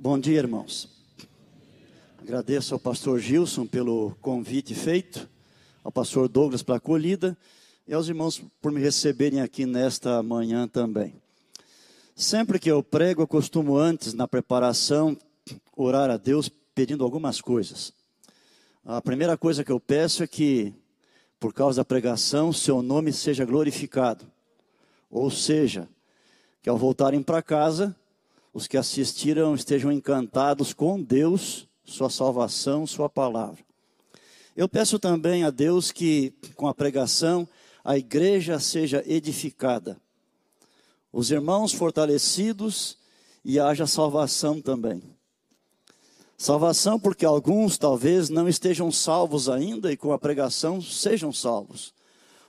[0.00, 0.88] Bom dia, irmãos.
[2.22, 5.28] Agradeço ao pastor Gilson pelo convite feito,
[5.82, 7.36] ao pastor Douglas pela acolhida
[7.84, 11.20] e aos irmãos por me receberem aqui nesta manhã também.
[12.14, 15.18] Sempre que eu prego, eu costumo antes, na preparação,
[15.76, 17.92] orar a Deus pedindo algumas coisas.
[18.84, 20.72] A primeira coisa que eu peço é que,
[21.40, 24.24] por causa da pregação, seu nome seja glorificado.
[25.10, 25.88] Ou seja,
[26.62, 27.96] que ao voltarem para casa,
[28.52, 33.64] os que assistiram estejam encantados com Deus, sua salvação, sua palavra.
[34.56, 37.48] Eu peço também a Deus que, com a pregação,
[37.84, 39.96] a igreja seja edificada,
[41.12, 42.98] os irmãos fortalecidos
[43.44, 45.02] e haja salvação também.
[46.36, 51.92] Salvação porque alguns talvez não estejam salvos ainda e com a pregação sejam salvos.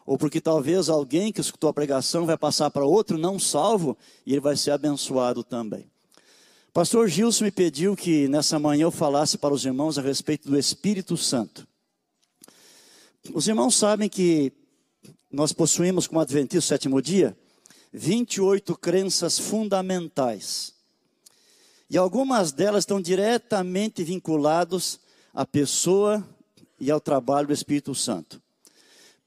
[0.10, 3.96] Ou porque talvez alguém que escutou a pregação vai passar para outro não salvo
[4.26, 5.86] e ele vai ser abençoado também.
[6.74, 10.58] Pastor Gilson me pediu que nessa manhã eu falasse para os irmãos a respeito do
[10.58, 11.68] Espírito Santo.
[13.36, 14.52] Os irmãos sabem que
[15.32, 17.38] nós possuímos, como Adventista sétimo dia,
[17.94, 20.74] 28 crenças fundamentais.
[21.88, 25.00] E algumas delas estão diretamente vinculadas
[25.32, 26.28] à pessoa
[26.80, 28.42] e ao trabalho do Espírito Santo.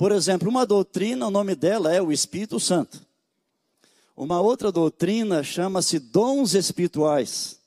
[0.02, 3.06] Por exemplo, uma doutrina, o nome dela é o Espírito Santo.
[4.16, 7.60] Uma outra doutrina chama-se dons espirituais,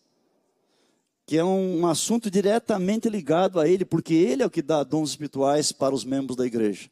[1.26, 5.12] que é um, assunto diretamente ligado a ele, porque ele é o que dá dons
[5.12, 6.90] espirituais para os membros da igreja.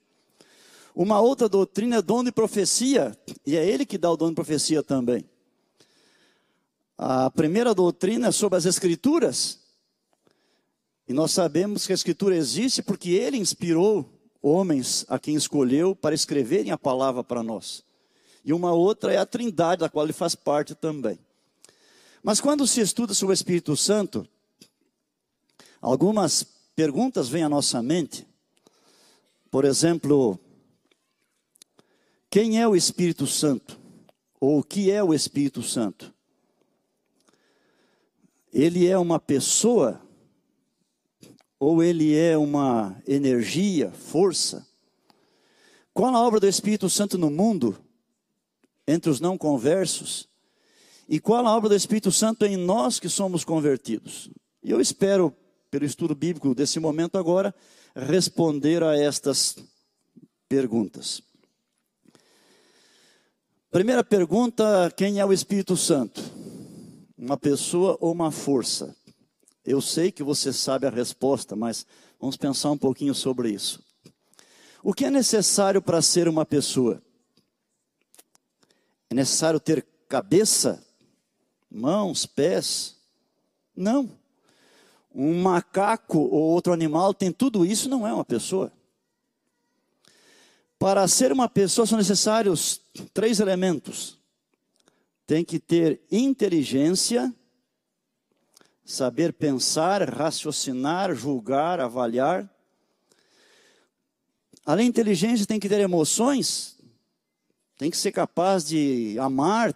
[0.95, 3.13] Uma outra doutrina é dom de profecia,
[3.45, 5.25] e é ele que dá o dom de profecia também.
[6.97, 9.59] A primeira doutrina é sobre as Escrituras,
[11.05, 16.13] e nós sabemos que a Escritura existe porque ele inspirou homens a quem escolheu para
[16.13, 17.81] escreverem a palavra para nós.
[18.43, 21.17] E uma outra é a Trindade, da qual ele faz parte também.
[22.21, 24.27] Mas quando se estuda sobre o Espírito Santo,
[25.81, 26.43] algumas
[26.75, 28.27] perguntas vêm à nossa mente.
[29.49, 30.37] Por exemplo,
[32.29, 33.79] quem é o Espírito Santo?
[34.41, 36.13] Ou o que é o Espírito Santo?
[38.51, 40.02] Ele é uma pessoa
[41.63, 44.67] ou ele é uma energia, força?
[45.93, 47.77] Qual a obra do Espírito Santo no mundo,
[48.85, 50.27] entre os não conversos?
[51.07, 54.29] E qual a obra do Espírito Santo em nós que somos convertidos?
[54.61, 55.33] E eu espero,
[55.71, 57.55] pelo estudo bíblico desse momento agora,
[57.95, 59.55] responder a estas
[60.49, 61.21] perguntas.
[63.71, 66.21] Primeira pergunta: quem é o Espírito Santo?
[67.17, 68.93] Uma pessoa ou uma força?
[69.65, 71.85] Eu sei que você sabe a resposta, mas
[72.19, 73.81] vamos pensar um pouquinho sobre isso.
[74.83, 77.01] O que é necessário para ser uma pessoa?
[79.09, 80.83] É necessário ter cabeça,
[81.71, 82.97] mãos, pés?
[83.75, 84.09] Não.
[85.15, 88.71] Um macaco ou outro animal tem tudo isso, não é uma pessoa.
[90.77, 92.81] Para ser uma pessoa são necessários
[93.13, 94.17] três elementos:
[95.25, 97.33] tem que ter inteligência,
[98.85, 102.49] saber pensar, raciocinar, julgar, avaliar.
[104.65, 106.77] Além de inteligência, tem que ter emoções,
[107.77, 109.73] tem que ser capaz de amar,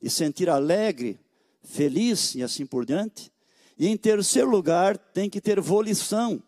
[0.00, 1.18] de sentir alegre,
[1.62, 3.32] feliz e assim por diante.
[3.78, 6.42] E em terceiro lugar, tem que ter volição,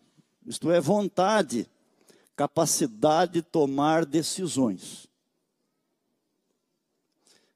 [0.46, 1.68] isto é, vontade,
[2.36, 5.08] capacidade de tomar decisões.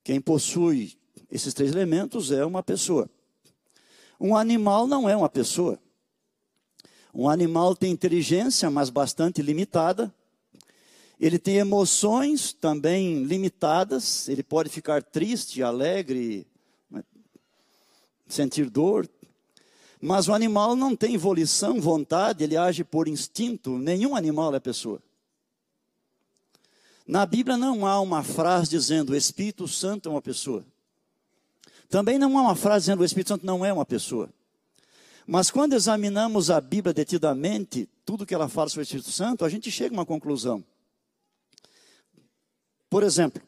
[0.02, 0.98] Quem possui
[1.30, 3.08] esses três elementos é uma pessoa.
[4.20, 5.78] Um animal não é uma pessoa.
[7.14, 10.12] Um animal tem inteligência, mas bastante limitada.
[11.18, 14.28] Ele tem emoções também limitadas.
[14.28, 16.46] Ele pode ficar triste, alegre,
[18.28, 19.08] sentir dor.
[20.00, 23.76] Mas o animal não tem volição, vontade, ele age por instinto.
[23.78, 25.02] Nenhum animal é pessoa.
[27.06, 30.64] Na Bíblia não há uma frase dizendo o Espírito Santo é uma pessoa.
[31.90, 34.30] Também não há uma frase dizendo que o Espírito Santo não é uma pessoa.
[35.26, 39.48] Mas quando examinamos a Bíblia detidamente, tudo que ela fala sobre o Espírito Santo, a
[39.48, 40.64] gente chega a uma conclusão.
[42.88, 43.42] Por exemplo,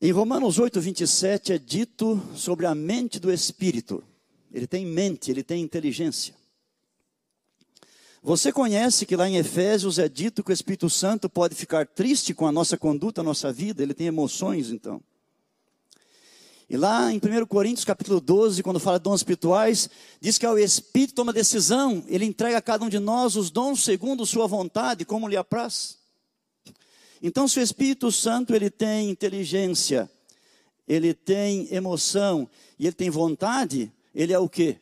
[0.00, 4.02] em Romanos 8, 27 é dito sobre a mente do Espírito.
[4.52, 6.34] Ele tem mente, ele tem inteligência.
[8.22, 12.32] Você conhece que lá em Efésios é dito que o Espírito Santo pode ficar triste
[12.32, 15.02] com a nossa conduta, a nossa vida, ele tem emoções então.
[16.70, 19.88] E lá em 1 Coríntios capítulo 12, quando fala de dons espirituais,
[20.20, 23.82] diz que ao Espírito toma decisão, ele entrega a cada um de nós os dons
[23.82, 25.96] segundo sua vontade, como lhe apraz.
[27.22, 30.10] Então, se o Espírito Santo ele tem inteligência,
[30.86, 32.48] ele tem emoção
[32.78, 34.78] e ele tem vontade, ele é o quê?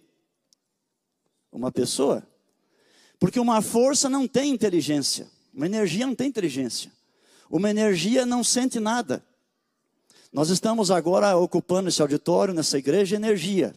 [1.52, 2.26] Uma pessoa.
[3.18, 6.92] Porque uma força não tem inteligência, uma energia não tem inteligência.
[7.48, 9.24] Uma energia não sente nada.
[10.32, 13.75] Nós estamos agora ocupando esse auditório, nessa igreja, energia.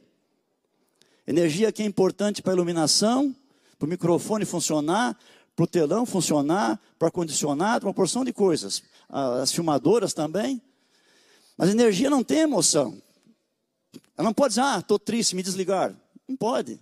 [1.25, 3.35] Energia que é importante para a iluminação,
[3.77, 5.17] para o microfone funcionar,
[5.55, 8.81] para o telão funcionar, para o ar-condicionado, uma porção de coisas.
[9.07, 10.61] As filmadoras também.
[11.57, 13.01] Mas energia não tem emoção.
[14.17, 15.95] Ela não pode dizer, ah, estou triste, me desligar.
[16.27, 16.79] Não pode.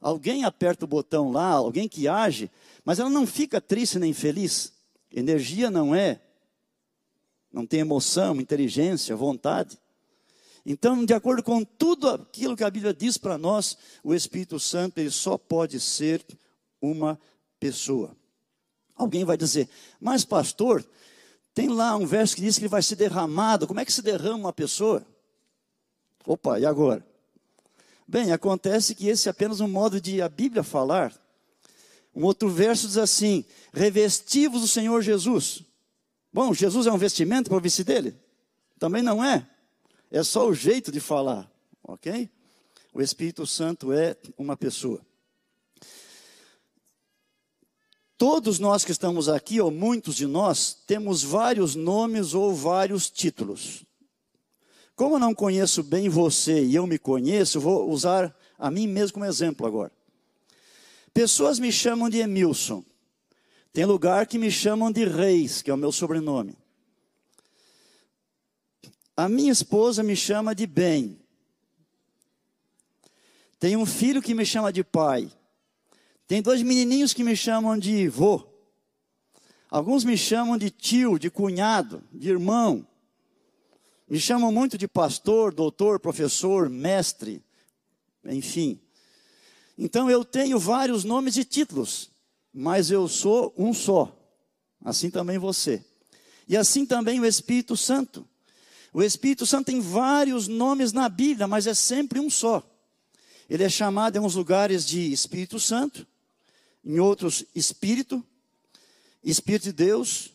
[0.00, 2.50] Alguém aperta o botão lá, alguém que age,
[2.84, 4.72] mas ela não fica triste nem feliz.
[5.12, 6.20] Energia não é.
[7.52, 9.78] Não tem emoção, inteligência, vontade.
[10.64, 14.98] Então, de acordo com tudo aquilo que a Bíblia diz para nós, o Espírito Santo
[14.98, 16.24] ele só pode ser
[16.80, 17.18] uma
[17.58, 18.16] pessoa.
[18.94, 19.68] Alguém vai dizer,
[19.98, 20.84] mas pastor,
[21.54, 23.66] tem lá um verso que diz que ele vai ser derramado.
[23.66, 25.04] Como é que se derrama uma pessoa?
[26.26, 27.04] Opa, e agora?
[28.06, 31.14] Bem, acontece que esse é apenas um modo de a Bíblia falar.
[32.14, 35.64] Um outro verso diz assim: revestivos do Senhor Jesus.
[36.32, 38.16] Bom, Jesus é um vestimento para o vestir dele?
[38.78, 39.48] Também não é.
[40.10, 41.50] É só o jeito de falar,
[41.82, 42.30] ok?
[42.92, 45.00] O Espírito Santo é uma pessoa.
[48.16, 53.84] Todos nós que estamos aqui, ou muitos de nós, temos vários nomes ou vários títulos.
[54.94, 59.14] Como eu não conheço bem você e eu me conheço, vou usar a mim mesmo
[59.14, 59.90] como exemplo agora.
[61.14, 62.84] Pessoas me chamam de Emilson.
[63.72, 66.56] Tem lugar que me chamam de Reis, que é o meu sobrenome.
[69.16, 71.20] A minha esposa me chama de Bem.
[73.58, 75.30] Tem um filho que me chama de pai.
[76.26, 78.48] Tem dois menininhos que me chamam de vô.
[79.68, 82.86] Alguns me chamam de tio, de cunhado, de irmão.
[84.08, 87.44] Me chamam muito de pastor, doutor, professor, mestre,
[88.24, 88.80] enfim.
[89.76, 92.10] Então eu tenho vários nomes e títulos,
[92.52, 94.16] mas eu sou um só.
[94.84, 95.84] Assim também você.
[96.48, 98.26] E assim também o Espírito Santo.
[98.92, 102.66] O Espírito Santo tem vários nomes na Bíblia, mas é sempre um só.
[103.48, 106.06] Ele é chamado em uns lugares de Espírito Santo,
[106.84, 108.24] em outros Espírito,
[109.22, 110.30] Espírito de Deus,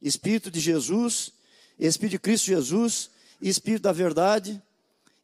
[0.00, 1.32] Espírito de Jesus,
[1.78, 3.10] Espírito de Cristo Jesus,
[3.40, 4.60] Espírito da verdade,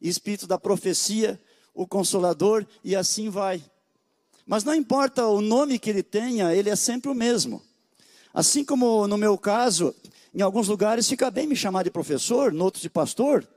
[0.01, 1.39] Espírito da profecia,
[1.73, 3.63] o Consolador, e assim vai.
[4.45, 7.61] Mas não importa o nome que ele tenha, ele é sempre o mesmo.
[8.33, 9.93] Assim como no meu caso,
[10.33, 13.47] em alguns lugares fica bem me chamar de professor, em outros de pastor.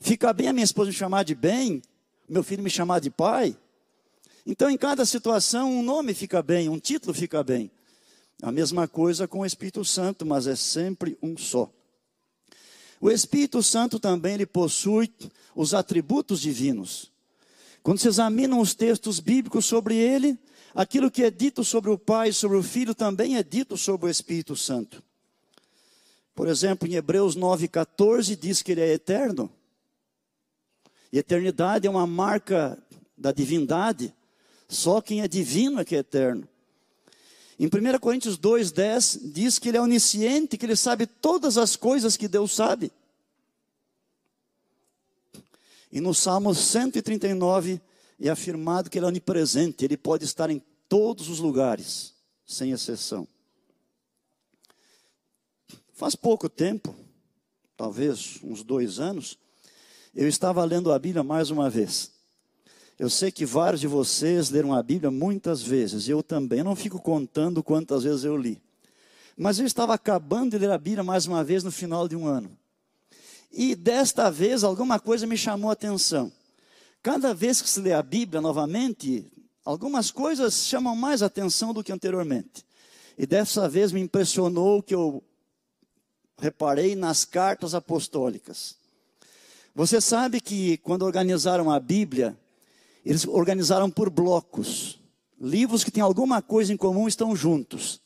[0.00, 1.82] Fica bem a minha esposa me chamar de bem,
[2.28, 3.56] meu filho me chamar de pai.
[4.46, 7.70] Então, em cada situação, um nome fica bem, um título fica bem.
[8.40, 11.70] A mesma coisa com o Espírito Santo, mas é sempre um só.
[13.00, 15.12] O Espírito Santo também ele possui
[15.54, 17.12] os atributos divinos.
[17.82, 20.38] Quando se examinam os textos bíblicos sobre ele,
[20.74, 24.10] aquilo que é dito sobre o Pai sobre o Filho também é dito sobre o
[24.10, 25.02] Espírito Santo.
[26.34, 29.50] Por exemplo, em Hebreus 9,14 diz que ele é eterno.
[31.12, 32.78] E eternidade é uma marca
[33.16, 34.14] da divindade.
[34.68, 36.46] Só quem é divino é que é eterno.
[37.58, 42.16] Em 1 Coríntios 2,10 diz que ele é onisciente, que ele sabe todas as coisas
[42.16, 42.92] que Deus sabe.
[45.90, 47.80] E no Salmo 139
[48.20, 52.14] é afirmado que ele é onipresente, ele pode estar em todos os lugares,
[52.44, 53.26] sem exceção.
[55.92, 56.94] Faz pouco tempo,
[57.76, 59.38] talvez uns dois anos,
[60.14, 62.12] eu estava lendo a Bíblia mais uma vez.
[62.98, 66.58] Eu sei que vários de vocês leram a Bíblia muitas vezes, eu também.
[66.58, 68.60] Eu não fico contando quantas vezes eu li.
[69.36, 72.26] Mas eu estava acabando de ler a Bíblia mais uma vez no final de um
[72.26, 72.57] ano.
[73.50, 76.32] E desta vez alguma coisa me chamou a atenção.
[77.02, 79.26] Cada vez que se lê a Bíblia novamente,
[79.64, 82.64] algumas coisas chamam mais atenção do que anteriormente.
[83.16, 85.22] E dessa vez me impressionou que eu
[86.38, 88.76] reparei nas cartas apostólicas.
[89.74, 92.36] Você sabe que quando organizaram a Bíblia,
[93.04, 94.98] eles organizaram por blocos.
[95.40, 98.00] Livros que têm alguma coisa em comum estão juntos.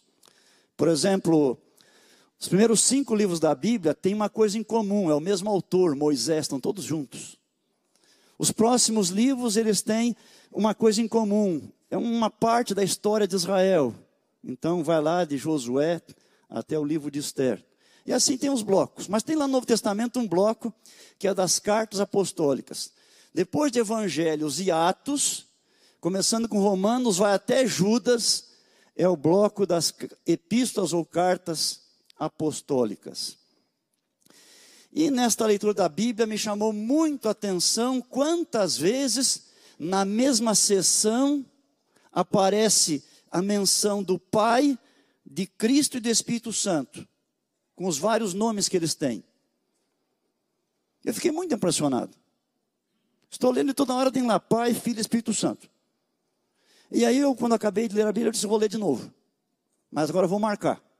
[0.76, 1.58] Por exemplo,
[2.42, 5.94] os primeiros cinco livros da Bíblia têm uma coisa em comum, é o mesmo autor,
[5.94, 7.38] Moisés, estão todos juntos.
[8.36, 10.16] Os próximos livros, eles têm
[10.50, 13.94] uma coisa em comum, é uma parte da história de Israel.
[14.42, 16.02] Então, vai lá de Josué
[16.50, 17.64] até o livro de Esther.
[18.04, 19.06] E assim tem os blocos.
[19.06, 20.74] Mas tem lá no Novo Testamento um bloco
[21.20, 22.92] que é das cartas apostólicas.
[23.32, 25.46] Depois de Evangelhos e Atos,
[26.00, 28.48] começando com Romanos, vai até Judas,
[28.96, 29.94] é o bloco das
[30.26, 31.81] epístolas ou cartas
[32.22, 33.36] apostólicas.
[34.92, 41.44] E nesta leitura da Bíblia me chamou muito a atenção quantas vezes na mesma sessão
[42.12, 44.78] aparece a menção do Pai,
[45.26, 47.08] de Cristo e do Espírito Santo,
[47.74, 49.24] com os vários nomes que eles têm.
[51.04, 52.16] Eu fiquei muito impressionado.
[53.28, 55.68] Estou lendo e toda hora tem lá Pai, Filho e Espírito Santo.
[56.88, 59.12] E aí eu, quando acabei de ler a Bíblia, eu disse, vou ler de novo.
[59.90, 60.91] Mas agora eu vou marcar.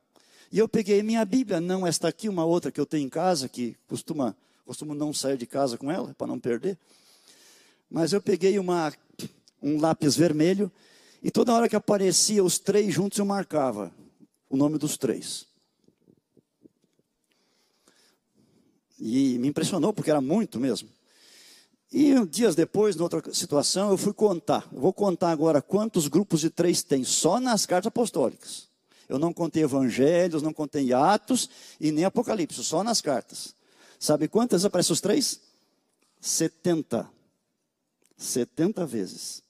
[0.53, 3.49] E eu peguei minha Bíblia, não esta aqui, uma outra que eu tenho em casa,
[3.49, 6.79] que costuma, costumo não sair de casa com ela, para não perder.
[7.91, 8.93] Mas eu peguei uma,
[9.63, 10.71] um lápis vermelho,
[11.23, 13.91] e toda hora que aparecia os três juntos, eu marcava
[14.51, 15.47] o nome dos três.
[19.01, 20.91] E me impressionou, porque era muito mesmo.
[21.91, 24.69] E dias depois, em outra situação, eu fui contar.
[24.71, 28.72] Eu vou contar agora quantos grupos de três tem, só nas cartas apostólicas.
[29.13, 33.55] Eu não contei evangelhos, não contei Atos e nem Apocalipse, só nas cartas.
[33.99, 35.39] Sabe quantas aparecem os três?
[36.19, 37.07] 70.
[38.17, 39.43] 70 vezes.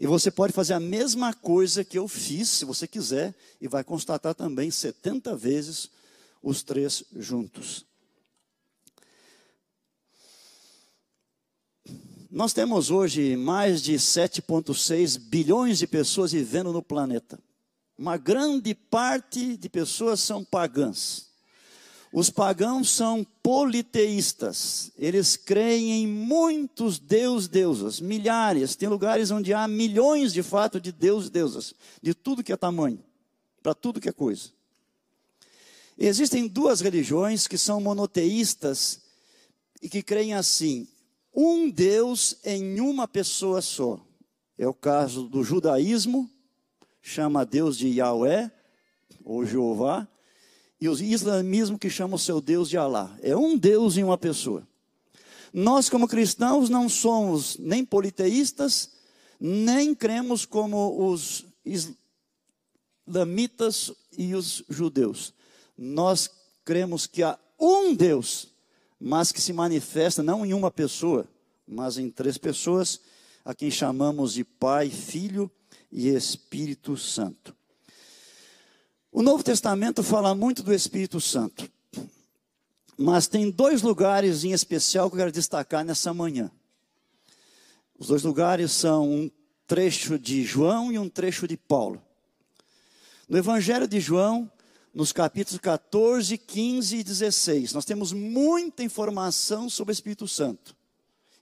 [0.00, 3.84] E você pode fazer a mesma coisa que eu fiz, se você quiser, e vai
[3.84, 5.88] constatar também 70 vezes
[6.42, 7.86] os três juntos.
[12.28, 17.38] Nós temos hoje mais de 7,6 bilhões de pessoas vivendo no planeta.
[18.04, 21.30] Uma grande parte de pessoas são pagãs.
[22.12, 24.92] Os pagãos são politeístas.
[24.98, 28.76] Eles creem em muitos deus, deusas, milhares.
[28.76, 33.02] Tem lugares onde há milhões de fato de deus, deusas, de tudo que é tamanho,
[33.62, 34.50] para tudo que é coisa.
[35.96, 39.00] Existem duas religiões que são monoteístas
[39.80, 40.86] e que creem assim:
[41.34, 43.98] um Deus em uma pessoa só.
[44.58, 46.30] É o caso do judaísmo,
[47.04, 48.50] chama Deus de Yahweh,
[49.22, 50.08] ou Jeová,
[50.80, 53.14] e o islamismo que chama o seu Deus de Alá.
[53.22, 54.66] É um Deus em uma pessoa.
[55.52, 58.90] Nós, como cristãos, não somos nem politeístas,
[59.38, 61.44] nem cremos como os
[63.06, 65.34] islamitas e os judeus.
[65.76, 66.30] Nós
[66.64, 68.54] cremos que há um Deus
[69.06, 71.28] mas que se manifesta não em uma pessoa,
[71.68, 72.98] mas em três pessoas,
[73.44, 75.63] a quem chamamos de Pai, Filho e
[75.94, 77.54] Espírito Santo.
[79.12, 81.70] O Novo Testamento fala muito do Espírito Santo,
[82.98, 86.50] mas tem dois lugares em especial que eu quero destacar nessa manhã.
[87.96, 89.30] Os dois lugares são um
[89.68, 92.02] trecho de João e um trecho de Paulo.
[93.28, 94.50] No Evangelho de João,
[94.92, 97.72] nos capítulos 14, 15 e 16.
[97.72, 100.76] Nós temos muita informação sobre o Espírito Santo.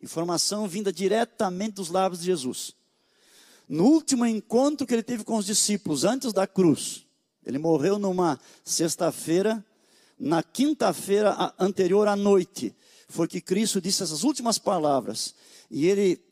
[0.02, 2.74] Informação vinda diretamente dos lábios de Jesus.
[3.72, 7.06] No último encontro que ele teve com os discípulos, antes da cruz,
[7.42, 9.64] ele morreu numa sexta-feira,
[10.18, 12.76] na quinta-feira anterior à noite,
[13.08, 15.34] foi que Cristo disse essas últimas palavras.
[15.70, 16.22] E ele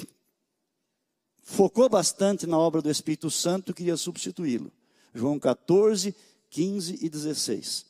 [1.42, 4.70] focou bastante na obra do Espírito Santo, queria substituí-lo.
[5.14, 6.14] João 14,
[6.50, 7.87] 15 e 16.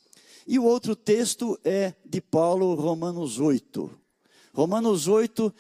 [0.47, 3.91] E o outro texto é de Paulo, Romanos 8.
[4.55, 5.53] Romanos 8,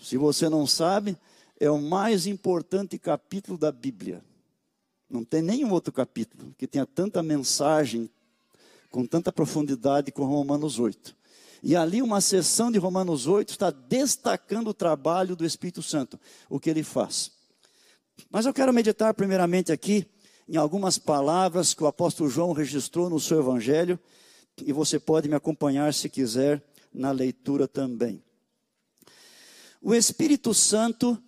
[0.00, 1.18] se você não sabe,
[1.60, 4.22] é o mais importante capítulo da Bíblia.
[5.10, 8.10] Não tem nenhum outro capítulo que tenha tanta mensagem,
[8.90, 11.16] com tanta profundidade como Romanos 8.
[11.62, 16.60] E ali, uma sessão de Romanos 8 está destacando o trabalho do Espírito Santo, o
[16.60, 17.32] que ele faz.
[18.30, 20.06] Mas eu quero meditar primeiramente aqui
[20.48, 23.98] em algumas palavras que o apóstolo João registrou no seu evangelho,
[24.64, 26.62] e você pode me acompanhar se quiser
[26.92, 28.22] na leitura também.
[29.80, 31.20] O Espírito Santo,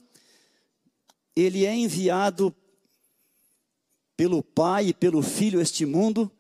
[1.41, 2.55] ele é enviado
[4.17, 6.31] pelo Pai e pelo Filho a este mundo,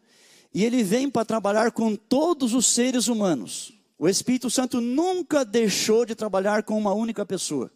[0.52, 3.72] e ele vem para trabalhar com todos os seres humanos.
[3.98, 7.70] O Espírito Santo nunca deixou de trabalhar com uma única pessoa.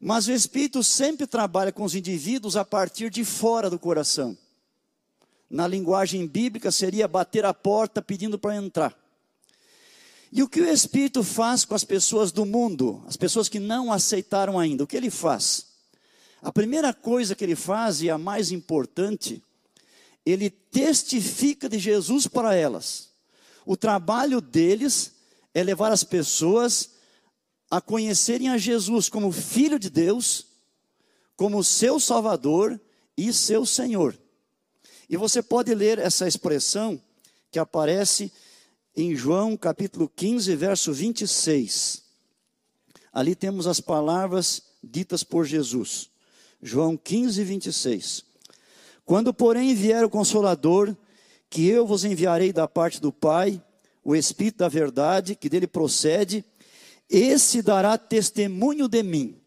[0.00, 4.36] Mas o Espírito sempre trabalha com os indivíduos a partir de fora do coração.
[5.50, 8.96] Na linguagem bíblica seria bater a porta pedindo para entrar.
[10.30, 13.92] E o que o Espírito faz com as pessoas do mundo, as pessoas que não
[13.92, 14.84] aceitaram ainda?
[14.84, 15.67] O que ele faz?
[16.40, 19.42] A primeira coisa que ele faz, e a mais importante,
[20.24, 23.10] ele testifica de Jesus para elas.
[23.64, 25.14] O trabalho deles
[25.52, 26.90] é levar as pessoas
[27.70, 30.46] a conhecerem a Jesus como Filho de Deus,
[31.36, 32.80] como seu Salvador
[33.16, 34.18] e seu Senhor.
[35.08, 37.00] E você pode ler essa expressão
[37.50, 38.32] que aparece
[38.94, 42.02] em João capítulo 15, verso 26.
[43.12, 46.10] Ali temos as palavras ditas por Jesus.
[46.62, 48.24] João 15, 26.
[49.04, 50.94] Quando, porém, vier o Consolador,
[51.48, 53.62] que eu vos enviarei da parte do Pai,
[54.04, 56.44] o Espírito da verdade, que dele procede,
[57.08, 59.40] esse dará testemunho de mim.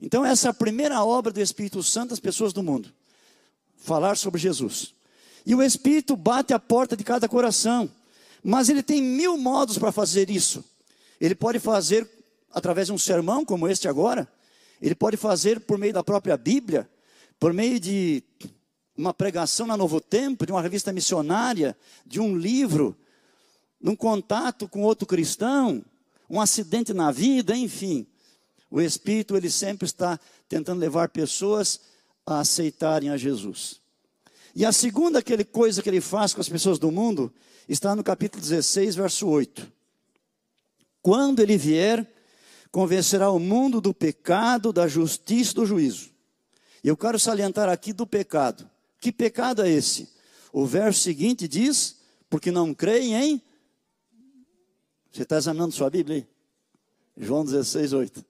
[0.00, 2.92] Então, essa é a primeira obra do Espírito Santo às pessoas do mundo:
[3.76, 4.92] falar sobre Jesus.
[5.46, 7.90] E o Espírito bate a porta de cada coração,
[8.42, 10.64] mas ele tem mil modos para fazer isso.
[11.20, 12.08] Ele pode fazer
[12.52, 14.28] através de um sermão, como este agora,
[14.84, 16.86] ele pode fazer por meio da própria Bíblia,
[17.40, 18.22] por meio de
[18.94, 21.74] uma pregação na Novo Tempo, de uma revista missionária,
[22.04, 22.94] de um livro,
[23.80, 25.82] num contato com outro cristão,
[26.28, 28.06] um acidente na vida, enfim.
[28.70, 31.80] O Espírito, ele sempre está tentando levar pessoas
[32.26, 33.80] a aceitarem a Jesus.
[34.54, 37.32] E a segunda aquele coisa que ele faz com as pessoas do mundo
[37.66, 39.66] está no capítulo 16, verso 8.
[41.00, 42.06] Quando ele vier,
[42.74, 46.10] convencerá o mundo do pecado, da justiça e do juízo.
[46.82, 48.68] E eu quero salientar aqui do pecado.
[49.00, 50.12] Que pecado é esse?
[50.52, 53.42] O verso seguinte diz: porque não creem em.
[55.12, 56.26] Você está examinando sua Bíblia aí?
[57.24, 58.24] João 16, 8.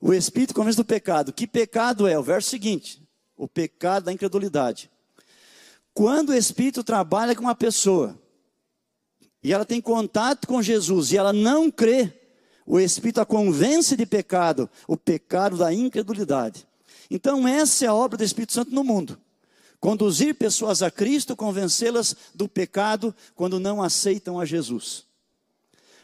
[0.00, 1.30] O Espírito convence do pecado.
[1.30, 2.18] Que pecado é?
[2.18, 4.90] O verso seguinte: o pecado da incredulidade.
[5.92, 8.18] Quando o Espírito trabalha com uma pessoa
[9.42, 12.25] e ela tem contato com Jesus e ela não crê,
[12.66, 16.66] o Espírito a convence de pecado, o pecado da incredulidade.
[17.08, 19.18] Então, essa é a obra do Espírito Santo no mundo.
[19.78, 25.04] Conduzir pessoas a Cristo, convencê-las do pecado quando não aceitam a Jesus.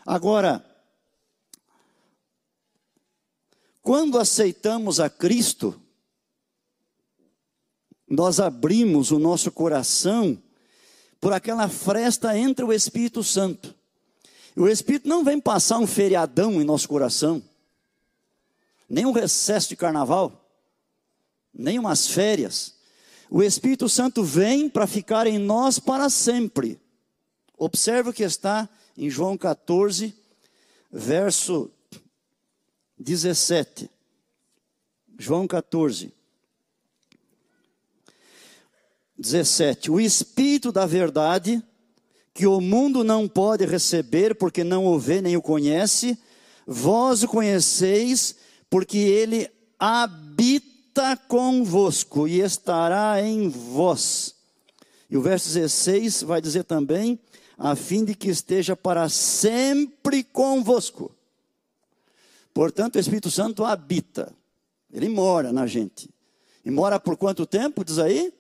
[0.07, 0.65] Agora,
[3.83, 5.81] quando aceitamos a Cristo,
[8.09, 10.41] nós abrimos o nosso coração
[11.21, 13.75] por aquela fresta entre o Espírito Santo.
[14.55, 17.43] O Espírito não vem passar um feriadão em nosso coração,
[18.89, 20.47] nem um recesso de carnaval,
[21.53, 22.75] nem umas férias.
[23.31, 26.79] O Espírito Santo vem para ficar em nós para sempre.
[27.57, 30.15] Observe o que está em João 14,
[30.91, 31.71] verso
[32.99, 33.91] 17.
[35.19, 36.13] João 14.
[39.17, 39.91] 17.
[39.91, 41.63] O Espírito da Verdade
[42.35, 46.19] que o mundo não pode receber porque não o vê nem o conhece,
[46.67, 48.37] vós o conheceis
[48.71, 54.35] porque ele habita convosco e estará em vós.
[55.11, 57.19] E o verso 16 vai dizer também,
[57.59, 61.15] a fim de que esteja para sempre convosco.
[62.55, 64.35] Portanto, o Espírito Santo habita,
[64.91, 66.09] ele mora na gente.
[66.65, 68.33] E mora por quanto tempo, diz aí?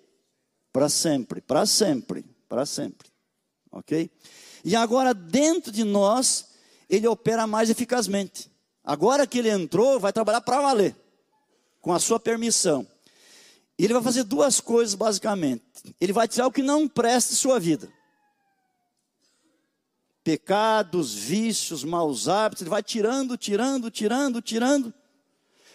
[0.72, 3.11] Para sempre, para sempre, para sempre
[3.72, 4.10] ok?
[4.64, 6.50] E agora, dentro de nós,
[6.88, 8.50] ele opera mais eficazmente.
[8.84, 10.94] Agora que ele entrou, vai trabalhar para valer,
[11.80, 12.86] com a sua permissão.
[13.78, 15.64] Ele vai fazer duas coisas, basicamente.
[16.00, 17.92] Ele vai tirar o que não presta sua vida.
[20.22, 24.94] Pecados, vícios, maus hábitos, ele vai tirando, tirando, tirando, tirando.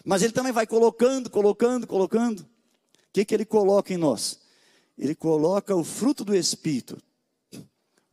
[0.06, 2.42] Mas ele também vai colocando, colocando, colocando.
[2.42, 2.48] O
[3.12, 4.40] que, que ele coloca em nós?
[4.98, 6.98] Ele coloca o fruto do Espírito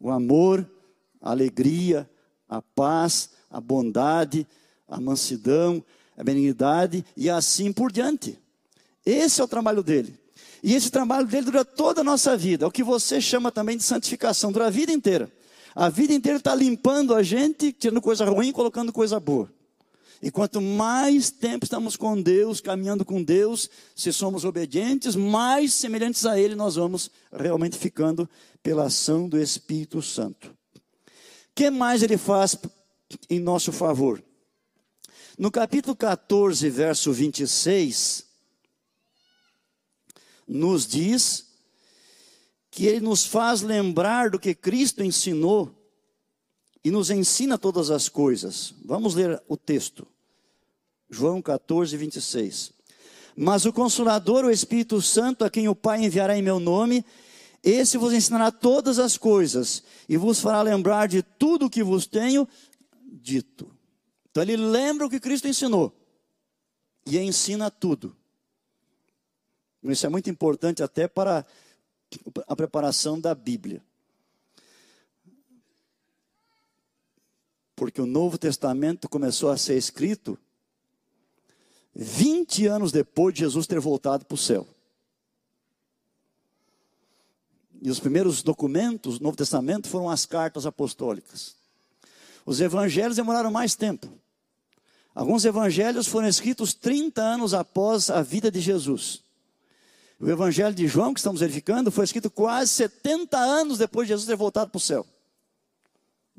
[0.05, 0.71] o amor,
[1.19, 2.09] a alegria,
[2.47, 4.47] a paz, a bondade,
[4.87, 5.83] a mansidão,
[6.15, 8.39] a benignidade e assim por diante.
[9.07, 10.15] Esse é o trabalho dele.
[10.63, 13.79] E esse trabalho dele dura toda a nossa vida, é o que você chama também
[13.79, 15.33] de santificação, dura a vida inteira.
[15.75, 19.51] A vida inteira está limpando a gente, tirando coisa ruim, colocando coisa boa.
[20.25, 26.25] E quanto mais tempo estamos com Deus, caminhando com Deus, se somos obedientes, mais semelhantes
[26.25, 28.27] a Ele nós vamos realmente ficando
[28.63, 30.49] pela ação do Espírito Santo.
[30.49, 32.57] O que mais Ele faz
[33.29, 34.25] em nosso favor?
[35.39, 38.25] No capítulo 14, verso 26,
[40.49, 41.51] nos diz
[42.71, 45.87] que Ele nos faz lembrar do que Cristo ensinou
[46.83, 48.73] e nos ensina todas as coisas.
[48.87, 50.14] Vamos ler o texto.
[51.15, 52.73] João 14, 26.
[53.37, 57.05] Mas o Consolador, o Espírito Santo, a quem o Pai enviará em meu nome,
[57.63, 62.07] esse vos ensinará todas as coisas e vos fará lembrar de tudo o que vos
[62.07, 62.47] tenho
[63.01, 63.71] dito.
[64.31, 65.95] Então ele lembra o que Cristo ensinou
[67.07, 68.15] e ensina tudo.
[69.85, 71.47] Isso é muito importante até para
[72.47, 73.83] a preparação da Bíblia.
[77.77, 80.39] Porque o Novo Testamento começou a ser escrito
[81.95, 84.67] 20 anos depois de Jesus ter voltado para o céu.
[87.81, 91.55] E os primeiros documentos do Novo Testamento foram as cartas apostólicas.
[92.47, 94.11] Os evangelhos demoraram mais tempo.
[95.15, 99.23] Alguns evangelhos foram escritos 30 anos após a vida de Jesus.
[100.19, 104.27] O evangelho de João, que estamos verificando, foi escrito quase 70 anos depois de Jesus
[104.27, 105.07] ter voltado para o céu.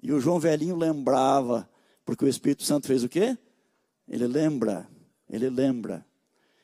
[0.01, 1.69] E o João velhinho lembrava,
[2.03, 3.37] porque o Espírito Santo fez o quê?
[4.07, 4.87] Ele lembra,
[5.29, 6.05] ele lembra.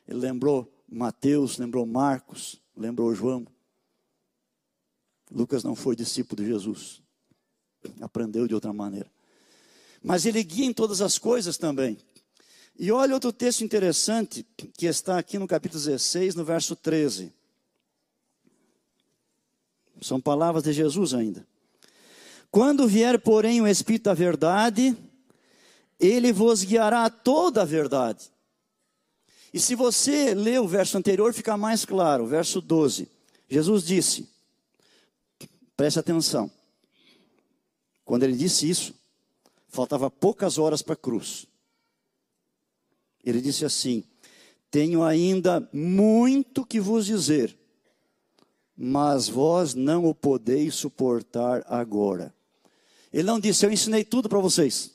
[0.06, 3.46] Ele lembrou Mateus, lembrou Marcos, lembrou João.
[5.30, 7.02] Lucas não foi discípulo de Jesus,
[8.00, 9.10] aprendeu de outra maneira.
[10.02, 11.96] Mas ele guia em todas as coisas também.
[12.78, 14.44] E olha outro texto interessante
[14.76, 17.32] que está aqui no capítulo 16, no verso 13.
[20.00, 21.46] São palavras de Jesus ainda.
[22.50, 24.96] Quando vier, porém, o Espírito da Verdade,
[25.98, 28.31] ele vos guiará a toda a verdade.
[29.52, 33.08] E se você ler o verso anterior, fica mais claro, verso 12.
[33.48, 34.32] Jesus disse:
[35.82, 36.48] preste atenção.
[38.04, 38.94] Quando ele disse isso,
[39.68, 41.46] faltava poucas horas para a cruz.
[43.24, 44.04] Ele disse assim:
[44.70, 47.56] Tenho ainda muito que vos dizer,
[48.76, 52.32] mas vós não o podeis suportar agora.
[53.12, 54.92] Ele não disse: Eu ensinei tudo para vocês,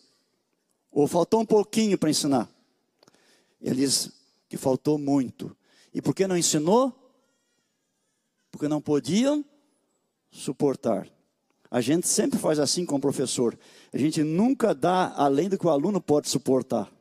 [0.90, 2.50] ou faltou um pouquinho para ensinar.
[3.62, 4.10] Ele diz
[4.48, 5.56] que faltou muito.
[5.94, 6.94] E por que não ensinou?
[8.52, 9.44] Porque não podiam
[10.32, 11.08] suportar.
[11.70, 13.58] A gente sempre faz assim com o professor.
[13.92, 16.92] A gente nunca dá além do que o aluno pode suportar.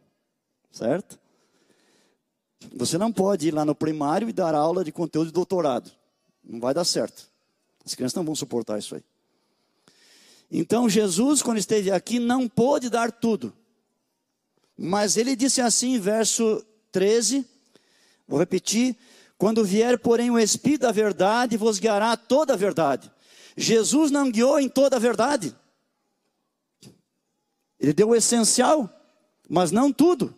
[0.70, 1.18] Certo?
[2.74, 5.90] Você não pode ir lá no primário e dar aula de conteúdo de doutorado.
[6.42, 7.30] Não vai dar certo.
[7.85, 9.04] As crianças não vão suportar isso aí.
[10.50, 13.52] Então Jesus, quando esteve aqui, não pôde dar tudo.
[14.76, 16.64] Mas ele disse assim, verso
[16.96, 17.44] 13,
[18.26, 18.96] vou repetir:
[19.37, 23.12] quando vier, porém, o Espírito da verdade, vos guiará toda a verdade.
[23.54, 25.54] Jesus não guiou em toda a verdade.
[27.78, 28.90] Ele deu o essencial,
[29.46, 30.35] mas não tudo.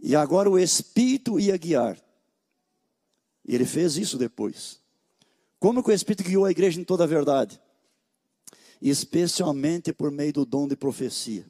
[0.00, 1.96] E agora o Espírito ia guiar.
[3.46, 4.80] E ele fez isso depois.
[5.60, 7.60] Como que o Espírito guiou a igreja em toda a verdade?
[8.82, 11.46] Especialmente por meio do dom de profecia.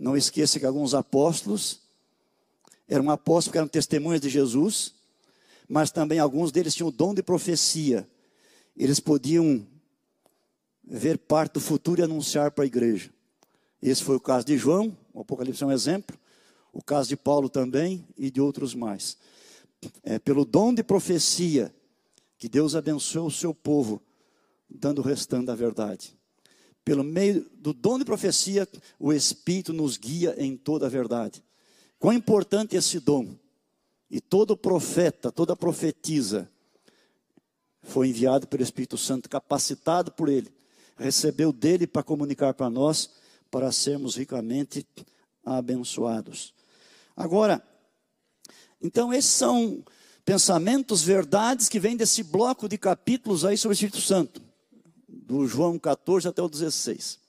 [0.00, 1.82] Não esqueça que alguns apóstolos
[2.88, 4.94] eram apóstolos eram testemunhas de Jesus,
[5.68, 8.08] mas também alguns deles tinham o dom de profecia.
[8.76, 9.66] Eles podiam
[10.84, 13.10] ver parte do futuro e anunciar para a igreja.
[13.80, 16.16] Esse foi o caso de João, o Apocalipse é um exemplo
[16.72, 19.18] o caso de Paulo também e de outros mais.
[20.02, 21.72] É pelo dom de profecia
[22.38, 24.00] que Deus abençoou o seu povo,
[24.68, 26.16] dando o restante da verdade.
[26.84, 28.66] Pelo meio do dom de profecia,
[28.98, 31.44] o Espírito nos guia em toda a verdade.
[32.02, 33.32] Quão importante esse dom!
[34.10, 36.50] E todo profeta, toda profetisa,
[37.80, 40.52] foi enviado pelo Espírito Santo, capacitado por Ele,
[40.96, 43.08] recebeu dele para comunicar para nós,
[43.52, 44.84] para sermos ricamente
[45.44, 46.52] abençoados.
[47.16, 47.62] Agora,
[48.82, 49.84] então esses são
[50.24, 54.42] pensamentos, verdades que vêm desse bloco de capítulos aí sobre o Espírito Santo,
[55.08, 57.21] do João 14 até o 16.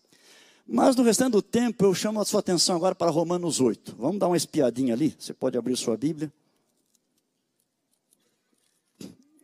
[0.66, 3.96] Mas no restante do tempo eu chamo a sua atenção agora para Romanos 8.
[3.98, 5.16] Vamos dar uma espiadinha ali?
[5.20, 6.32] Você pode abrir sua Bíblia.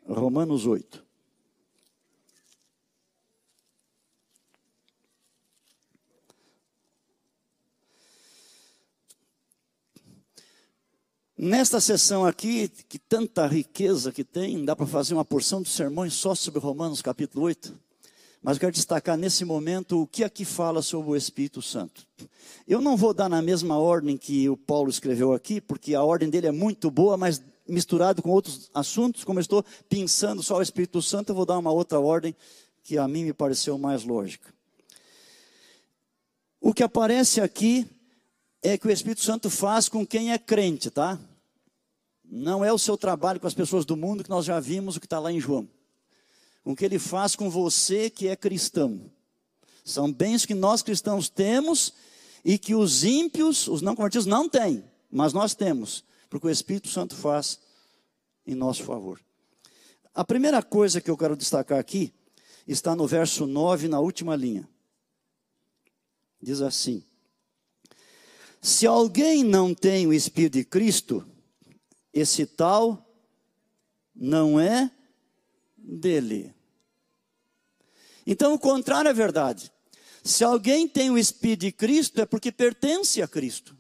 [0.08, 1.10] Romanos 8.
[11.42, 16.14] Nesta sessão aqui, que tanta riqueza que tem, dá para fazer uma porção de sermões
[16.14, 17.89] só sobre Romanos capítulo 8.
[18.42, 22.08] Mas eu quero destacar nesse momento o que aqui fala sobre o Espírito Santo.
[22.68, 26.30] Eu não vou dar na mesma ordem que o Paulo escreveu aqui, porque a ordem
[26.30, 30.62] dele é muito boa, mas misturado com outros assuntos, como eu estou pensando só o
[30.62, 32.36] Espírito Santo, eu vou dar uma outra ordem
[32.84, 34.54] que a mim me pareceu mais lógica.
[36.62, 37.88] O que aparece aqui
[38.62, 41.20] é que o Espírito Santo faz com quem é crente, tá?
[42.24, 45.00] Não é o seu trabalho com as pessoas do mundo que nós já vimos o
[45.00, 45.68] que está lá em João.
[46.64, 49.10] Com o que ele faz com você que é cristão.
[49.84, 51.94] São bens que nós cristãos temos
[52.44, 56.88] e que os ímpios, os não convertidos, não têm, mas nós temos, porque o Espírito
[56.90, 57.60] Santo faz
[58.46, 59.20] em nosso favor.
[60.14, 62.14] A primeira coisa que eu quero destacar aqui
[62.68, 64.68] está no verso 9, na última linha.
[66.42, 67.04] Diz assim:
[68.62, 71.26] Se alguém não tem o Espírito de Cristo,
[72.14, 73.06] esse tal
[74.16, 74.92] não é
[75.90, 76.54] dele.
[78.26, 79.72] Então, o contrário é verdade.
[80.24, 83.76] Se alguém tem o Espírito de Cristo, é porque pertence a Cristo.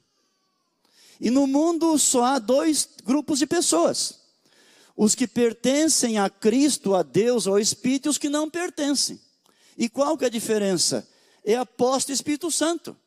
[1.19, 4.19] E no mundo só há dois grupos de pessoas:
[4.95, 9.19] os que pertencem a Cristo, a Deus, ao Espírito, e os que não pertencem.
[9.77, 11.07] E qual que é a diferença?
[11.43, 12.97] É apóstolo Espírito Santo.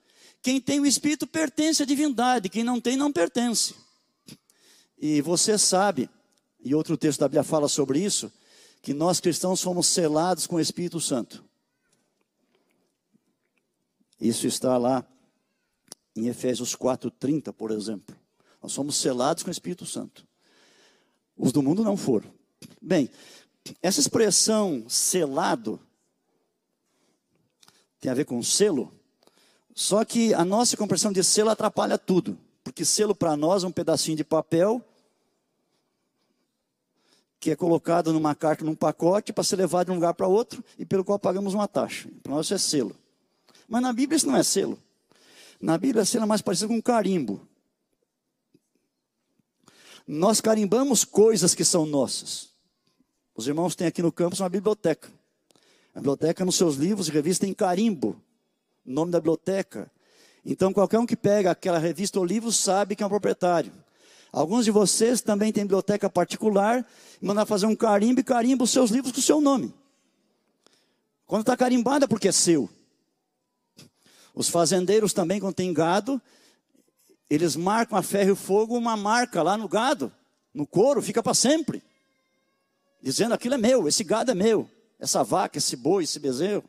[0.43, 3.75] Quem tem o Espírito pertence à divindade, quem não tem, não pertence.
[4.99, 6.09] E você sabe,
[6.65, 8.33] e outro texto da Bíblia fala sobre isso,
[8.83, 11.45] que nós cristãos fomos selados com o Espírito Santo.
[14.21, 15.07] Isso está lá
[16.17, 18.15] em Efésios 4:30, por exemplo.
[18.61, 20.27] Nós somos selados com o Espírito Santo.
[21.37, 22.33] Os do mundo não foram.
[22.81, 23.09] Bem,
[23.81, 25.81] essa expressão selado
[28.01, 28.93] tem a ver com selo,
[29.75, 33.73] só que a nossa compreensão de selo atrapalha tudo, porque selo para nós é um
[33.73, 34.85] pedacinho de papel
[37.43, 40.63] que é colocado numa carta, num pacote, para ser levado de um lugar para outro
[40.79, 42.09] e pelo qual pagamos uma taxa.
[42.23, 42.97] Para nós isso é selo.
[43.69, 44.79] Mas na Bíblia isso não é selo.
[45.61, 47.45] Na Bíblia, selo é mais parecido com um carimbo.
[50.07, 52.51] Nós carimbamos coisas que são nossas.
[53.35, 55.11] Os irmãos têm aqui no campus uma biblioteca.
[55.97, 58.23] A biblioteca, nos seus livros e revistas, tem carimbo.
[58.87, 59.91] Nome da biblioteca.
[60.47, 63.73] Então, qualquer um que pega aquela revista ou livro sabe que é um proprietário.
[64.33, 66.87] Alguns de vocês também têm biblioteca particular,
[67.21, 69.75] mandar fazer um carimbo e carimba os seus livros com o seu nome.
[71.27, 72.69] Quando está carimbado é porque é seu.
[74.35, 76.21] Os fazendeiros também, quando tem gado,
[77.29, 80.11] eles marcam a ferro e fogo uma marca lá no gado,
[80.55, 81.83] no couro, fica para sempre.
[83.03, 84.69] Dizendo aquilo é meu, esse gado é meu,
[84.99, 86.65] essa vaca, esse boi, esse bezerro.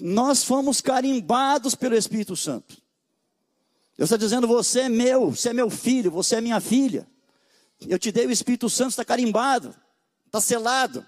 [0.00, 2.80] Nós fomos carimbados pelo Espírito Santo.
[3.98, 7.06] Deus está dizendo: você é meu, você é meu filho, você é minha filha.
[7.86, 9.74] Eu te dei o Espírito Santo, está carimbado,
[10.24, 11.04] está selado.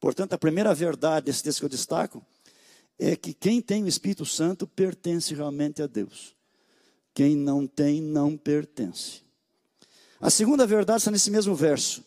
[0.00, 2.24] Portanto, a primeira verdade desse texto que eu destaco
[2.98, 6.34] é que quem tem o Espírito Santo pertence realmente a Deus.
[7.14, 9.22] Quem não tem, não pertence.
[10.18, 12.02] A segunda verdade está nesse mesmo verso,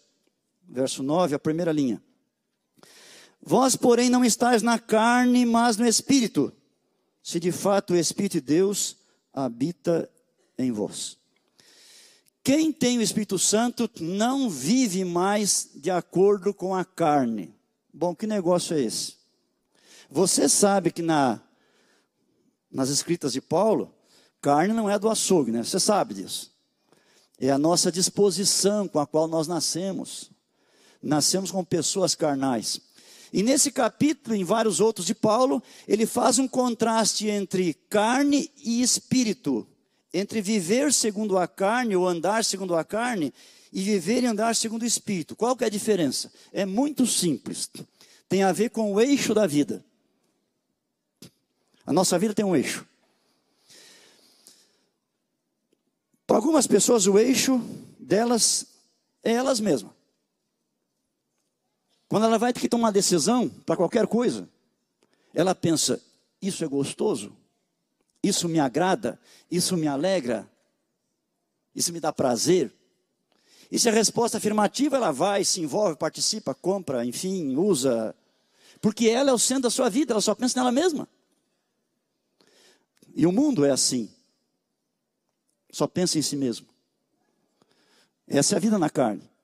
[0.67, 2.01] verso 9, a primeira linha.
[3.39, 6.51] Vós, porém, não estáis na carne, mas no Espírito,
[7.25, 8.97] se de fato o Espírito de Deus
[9.33, 10.07] habita
[10.59, 11.17] em vós.
[12.43, 17.51] Quem tem o Espírito Santo não vive mais de acordo com a carne.
[17.91, 19.15] Bom, que negócio é esse?
[20.07, 21.41] Você sabe que na,
[22.71, 23.91] nas escritas de Paulo,
[24.39, 25.63] carne não é do açougue, né?
[25.63, 26.51] Você sabe disso.
[27.39, 30.29] É a nossa disposição com a qual nós nascemos.
[31.01, 32.79] Nascemos com pessoas carnais.
[33.35, 38.81] E nesse capítulo, em vários outros de Paulo, ele faz um contraste entre carne e
[38.81, 39.67] espírito,
[40.13, 43.33] entre viver segundo a carne ou andar segundo a carne
[43.73, 45.35] e viver e andar segundo o espírito.
[45.35, 46.31] Qual que é a diferença?
[46.53, 47.69] É muito simples.
[48.29, 49.83] Tem a ver com o eixo da vida.
[51.85, 52.87] A nossa vida tem um eixo.
[56.25, 57.59] Para algumas pessoas, o eixo
[57.99, 58.65] delas
[59.21, 59.94] é elas mesmas.
[62.15, 64.47] Quando ela vai ter que tomar decisão para qualquer coisa,
[65.33, 66.01] ela pensa:
[66.41, 67.35] isso é gostoso,
[68.23, 69.19] isso me agrada,
[69.51, 70.49] isso me alegra,
[71.75, 72.73] isso me dá prazer.
[73.69, 78.15] E se a resposta afirmativa, ela vai, se envolve, participa, compra, enfim, usa.
[78.79, 81.09] Porque ela é o centro da sua vida, ela só pensa nela mesma.
[83.13, 84.09] E o mundo é assim.
[85.69, 86.65] Só pensa em si mesmo.
[88.25, 89.34] Essa é a vida na carne.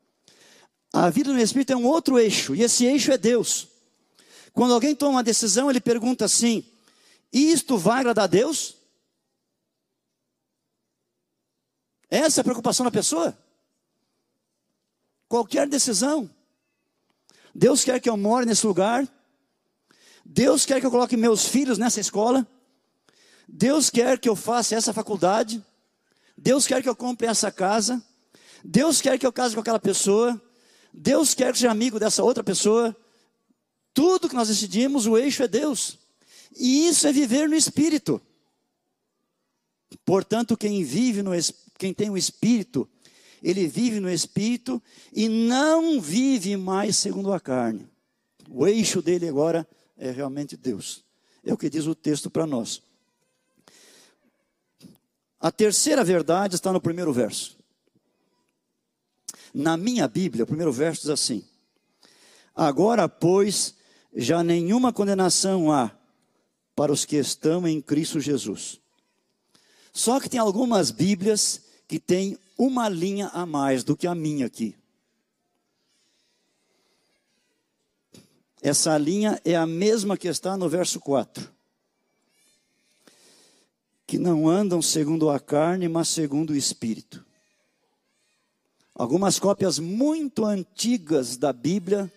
[0.93, 3.67] A vida no Espírito é um outro eixo, e esse eixo é Deus.
[4.53, 6.65] Quando alguém toma uma decisão, ele pergunta assim:
[7.31, 8.75] isto vai agradar a Deus?
[12.09, 13.37] Essa é a preocupação da pessoa?
[15.29, 16.29] Qualquer decisão.
[17.55, 19.07] Deus quer que eu more nesse lugar.
[20.25, 22.45] Deus quer que eu coloque meus filhos nessa escola.
[23.47, 25.63] Deus quer que eu faça essa faculdade.
[26.37, 28.03] Deus quer que eu compre essa casa.
[28.61, 30.39] Deus quer que eu case com aquela pessoa.
[30.93, 32.95] Deus quer seja amigo dessa outra pessoa.
[33.93, 35.97] Tudo que nós decidimos, o eixo é Deus.
[36.57, 38.21] E isso é viver no Espírito.
[40.05, 41.31] Portanto, quem vive no
[41.77, 42.87] quem tem o Espírito,
[43.41, 47.89] ele vive no Espírito e não vive mais segundo a carne.
[48.49, 51.03] O eixo dele agora é realmente Deus.
[51.43, 52.81] É o que diz o texto para nós.
[55.39, 57.57] A terceira verdade está no primeiro verso.
[59.53, 61.43] Na minha Bíblia, o primeiro verso diz assim:
[62.55, 63.75] Agora, pois,
[64.15, 65.91] já nenhuma condenação há
[66.75, 68.79] para os que estão em Cristo Jesus.
[69.93, 74.45] Só que tem algumas Bíblias que têm uma linha a mais do que a minha
[74.45, 74.75] aqui.
[78.61, 81.51] Essa linha é a mesma que está no verso 4
[84.11, 87.25] que não andam segundo a carne, mas segundo o Espírito.
[88.95, 92.11] Algumas cópias muito antigas da Bíblia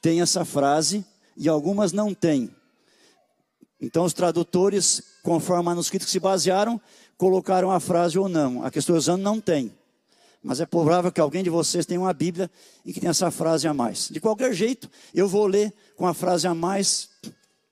[0.00, 1.04] têm essa frase
[1.36, 2.50] e algumas não têm.
[3.80, 6.80] Então, os tradutores, conforme manuscritos que se basearam,
[7.16, 8.64] colocaram a frase ou não.
[8.64, 9.72] A que estou usando não tem.
[10.42, 12.50] Mas é provável que alguém de vocês tenha uma Bíblia
[12.84, 14.08] e que tenha essa frase a mais.
[14.08, 17.10] De qualquer jeito, eu vou ler com a frase a mais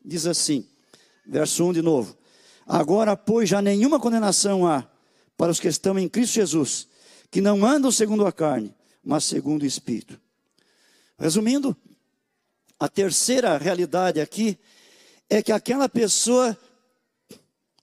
[0.09, 0.67] diz assim,
[1.27, 2.17] verso 1 de novo:
[2.67, 4.87] Agora, pois, já nenhuma condenação há
[5.37, 6.88] para os que estão em Cristo Jesus,
[7.31, 10.21] que não andam segundo a carne, mas segundo o Espírito.
[11.19, 11.77] Resumindo,
[12.79, 14.59] a terceira realidade aqui
[15.29, 16.57] é que aquela pessoa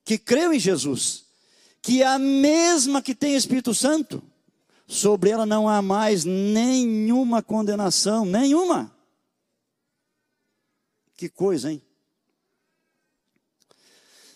[0.03, 1.25] que creu em Jesus,
[1.81, 4.23] que é a mesma que tem Espírito Santo,
[4.87, 8.95] sobre ela não há mais nenhuma condenação, nenhuma.
[11.17, 11.81] Que coisa, hein?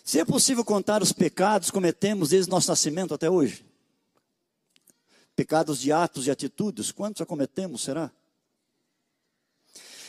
[0.04, 3.64] Se é possível contar os pecados cometemos desde nosso nascimento até hoje,
[5.40, 8.10] pecados de atos e atitudes, quantos já cometemos, será?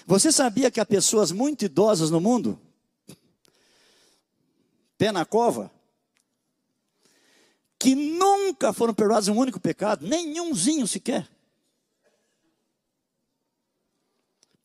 [0.05, 2.59] Você sabia que há pessoas muito idosas no mundo?
[4.97, 5.71] Pé na cova?
[7.79, 11.25] Que nunca foram perdoados um único pecado, nenhumzinho sequer.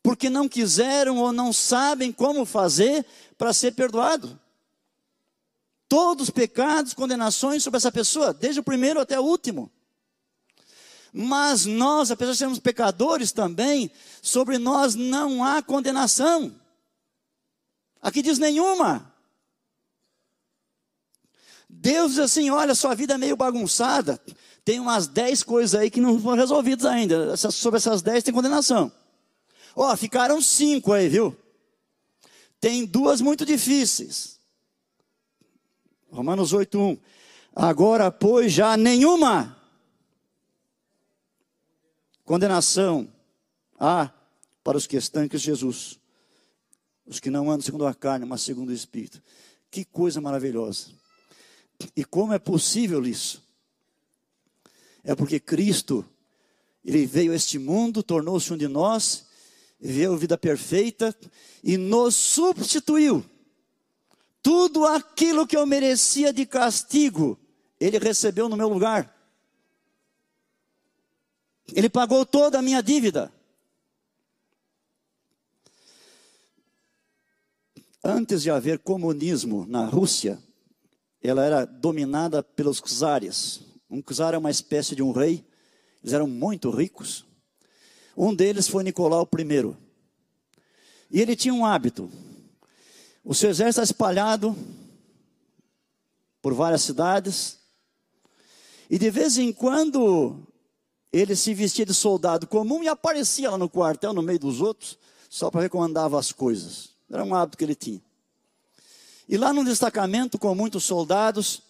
[0.03, 3.05] Porque não quiseram ou não sabem como fazer
[3.37, 4.37] para ser perdoado.
[5.87, 9.71] Todos os pecados, condenações sobre essa pessoa, desde o primeiro até o último.
[11.13, 13.91] Mas nós, apesar de sermos pecadores também,
[14.21, 16.53] sobre nós não há condenação.
[18.01, 19.11] Aqui diz nenhuma.
[21.69, 24.21] Deus diz assim: olha, sua vida é meio bagunçada.
[24.63, 27.37] Tem umas dez coisas aí que não foram resolvidas ainda.
[27.37, 28.91] sobre essas dez tem condenação.
[29.75, 31.37] Ó, ficaram cinco aí, viu?
[32.59, 34.39] Tem duas muito difíceis.
[36.11, 36.97] Romanos 8:1.
[37.55, 39.56] Agora, pois, já nenhuma
[42.27, 43.07] condenação
[43.79, 44.11] há
[44.61, 45.99] para os que estão em Cristo Jesus,
[47.05, 49.23] os que não andam segundo a carne, mas segundo o Espírito.
[49.71, 50.89] Que coisa maravilhosa.
[51.95, 53.41] E como é possível isso?
[55.05, 56.05] É porque Cristo,
[56.83, 59.25] Ele veio a este mundo, tornou-se um de nós,
[59.79, 61.15] viveu vida perfeita
[61.63, 63.23] e nos substituiu
[64.47, 67.37] tudo aquilo que eu merecia de castigo,
[67.79, 69.16] ele recebeu no meu lugar.
[71.73, 73.31] Ele pagou toda a minha dívida.
[78.03, 80.41] Antes de haver comunismo na Rússia,
[81.21, 83.61] ela era dominada pelos czares.
[83.89, 85.45] Um czar é uma espécie de um rei,
[86.01, 87.25] eles eram muito ricos.
[88.15, 89.75] Um deles foi Nicolau I.
[91.11, 92.09] E ele tinha um hábito:
[93.23, 94.55] o seu exército está espalhado
[96.41, 97.59] por várias cidades.
[98.89, 100.47] E de vez em quando
[101.19, 104.97] ele se vestia de soldado comum e aparecia lá no quartel, no meio dos outros,
[105.29, 105.83] só para ver como
[106.17, 106.89] as coisas.
[107.09, 108.01] Era um hábito que ele tinha.
[109.27, 111.61] E lá no destacamento, com muitos soldados,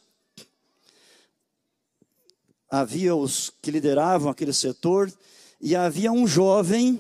[2.70, 5.12] havia os que lideravam aquele setor,
[5.60, 7.00] e havia um jovem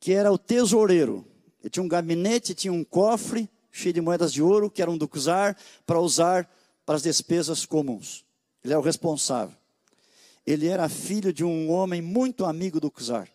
[0.00, 1.24] que era o tesoureiro.
[1.60, 5.08] Ele tinha um gabinete, tinha um cofre, cheio de moedas de ouro que eram do
[5.08, 5.56] czar
[5.86, 6.48] para usar
[6.86, 8.24] para as despesas comuns.
[8.62, 9.56] Ele é o responsável.
[10.46, 13.28] Ele era filho de um homem muito amigo do czar.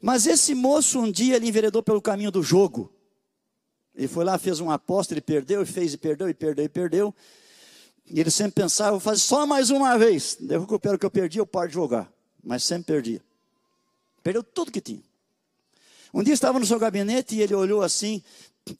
[0.00, 2.92] Mas esse moço um dia ele enveredou pelo caminho do jogo.
[3.94, 6.68] Ele foi lá, fez uma aposta, ele perdeu, e fez e perdeu, e perdeu, e
[6.68, 7.14] perdeu.
[8.06, 10.36] E ele sempre pensava, vou fazer só mais uma vez.
[10.40, 12.12] Eu recupero o que eu perdi, eu paro de jogar.
[12.44, 13.22] Mas sempre perdia.
[14.22, 15.02] Perdeu tudo que tinha.
[16.12, 18.22] Um dia estava no seu gabinete e ele olhou assim,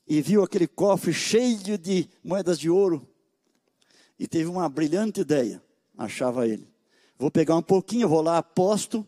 [0.07, 3.07] e viu aquele cofre cheio de moedas de ouro
[4.19, 5.61] e teve uma brilhante ideia,
[5.97, 6.67] achava ele.
[7.17, 9.07] Vou pegar um pouquinho, vou lá, aposto,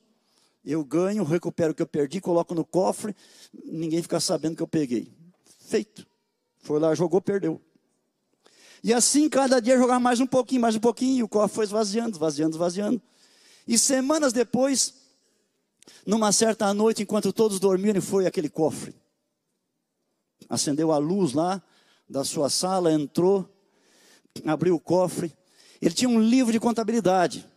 [0.65, 3.15] eu ganho, recupero o que eu perdi, coloco no cofre,
[3.65, 5.11] ninguém fica sabendo que eu peguei.
[5.59, 6.05] Feito.
[6.61, 7.61] Foi lá, jogou, perdeu.
[8.83, 11.65] E assim, cada dia jogar mais um pouquinho, mais um pouquinho, e o cofre foi
[11.65, 13.01] esvaziando, esvaziando, esvaziando.
[13.67, 14.93] E semanas depois,
[16.05, 18.95] numa certa noite, enquanto todos dormiam, foi aquele cofre
[20.49, 21.61] acendeu a luz lá
[22.09, 23.47] da sua sala, entrou,
[24.45, 25.31] abriu o cofre.
[25.79, 27.47] Ele tinha um livro de contabilidade,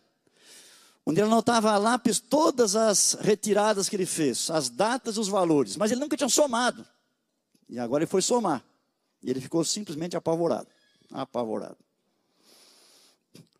[1.04, 5.28] onde ele anotava a lápis todas as retiradas que ele fez, as datas e os
[5.28, 6.86] valores, mas ele nunca tinha somado.
[7.68, 8.64] E agora ele foi somar.
[9.22, 10.68] E ele ficou simplesmente apavorado.
[11.10, 11.76] Apavorado.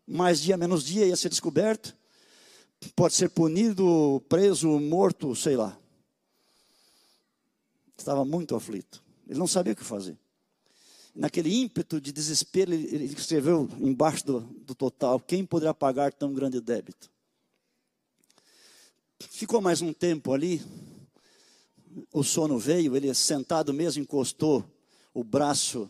[0.05, 1.95] Mais dia, menos dia, ia ser descoberto.
[2.95, 5.77] Pode ser punido, preso, morto, sei lá.
[7.97, 9.01] Estava muito aflito.
[9.27, 10.17] Ele não sabia o que fazer.
[11.15, 16.59] Naquele ímpeto de desespero, ele, escreveu embaixo do, do total: Quem poderá pagar tão grande
[16.59, 17.09] débito?
[19.29, 20.61] Ficou mais um tempo ali,
[22.11, 24.63] o sono veio, ele sentado mesmo encostou
[25.13, 25.89] o braço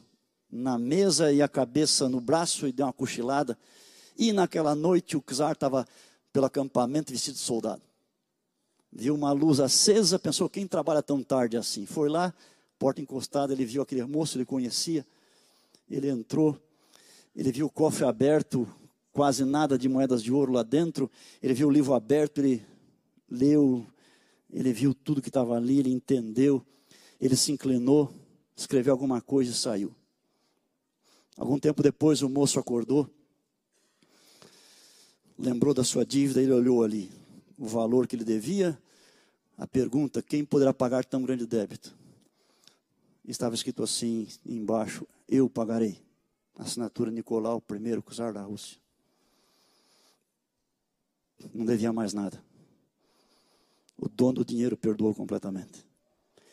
[0.51, 3.57] na mesa e a cabeça no braço e deu uma cochilada.
[4.17, 5.88] E naquela noite o czar estava
[6.31, 7.81] pelo acampamento vestido de soldado.
[8.91, 11.86] Viu uma luz acesa, pensou: quem trabalha tão tarde assim?
[11.86, 12.34] Foi lá,
[12.77, 15.05] porta encostada, ele viu aquele moço, ele conhecia.
[15.89, 16.57] Ele entrou,
[17.36, 18.67] ele viu o cofre aberto,
[19.11, 21.09] quase nada de moedas de ouro lá dentro.
[21.41, 22.65] Ele viu o livro aberto, ele
[23.34, 23.86] leu,
[24.51, 26.63] ele viu tudo que estava ali, ele entendeu.
[27.19, 28.13] Ele se inclinou,
[28.55, 29.93] escreveu alguma coisa e saiu.
[31.36, 33.09] Algum tempo depois, o moço acordou,
[35.38, 37.09] lembrou da sua dívida, ele olhou ali
[37.57, 38.77] o valor que ele devia,
[39.57, 41.95] a pergunta: quem poderá pagar tão grande débito?
[43.25, 45.97] Estava escrito assim embaixo: eu pagarei.
[46.55, 48.77] Assinatura Nicolau I, czar da Rússia.
[51.51, 52.43] Não devia mais nada.
[53.98, 55.86] O dono do dinheiro perdoou completamente.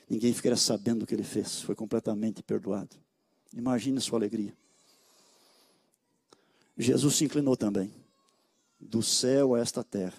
[0.09, 1.63] Ninguém ficaria sabendo o que ele fez.
[1.63, 2.97] Foi completamente perdoado.
[3.53, 4.57] Imagine sua alegria.
[6.77, 7.93] Jesus se inclinou também,
[8.79, 10.19] do céu a esta terra.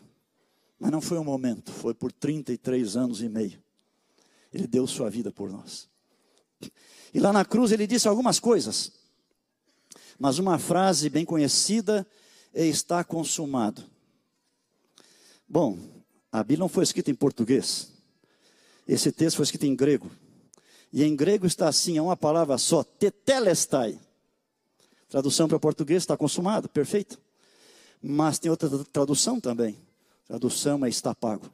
[0.79, 3.61] Mas não foi um momento, foi por 33 anos e meio.
[4.53, 5.89] Ele deu sua vida por nós.
[7.13, 8.91] E lá na cruz ele disse algumas coisas,
[10.19, 12.05] mas uma frase bem conhecida
[12.53, 13.83] é: está consumado.
[15.47, 15.77] Bom,
[16.31, 17.91] a Bíblia não foi escrita em português,
[18.87, 20.11] esse texto foi escrito em grego.
[20.93, 23.97] E em grego está assim, é uma palavra só, tetelestai.
[25.07, 27.19] Tradução para português está consumado, perfeito.
[28.01, 29.77] Mas tem outra tradução também.
[30.25, 31.49] Tradução é está pago.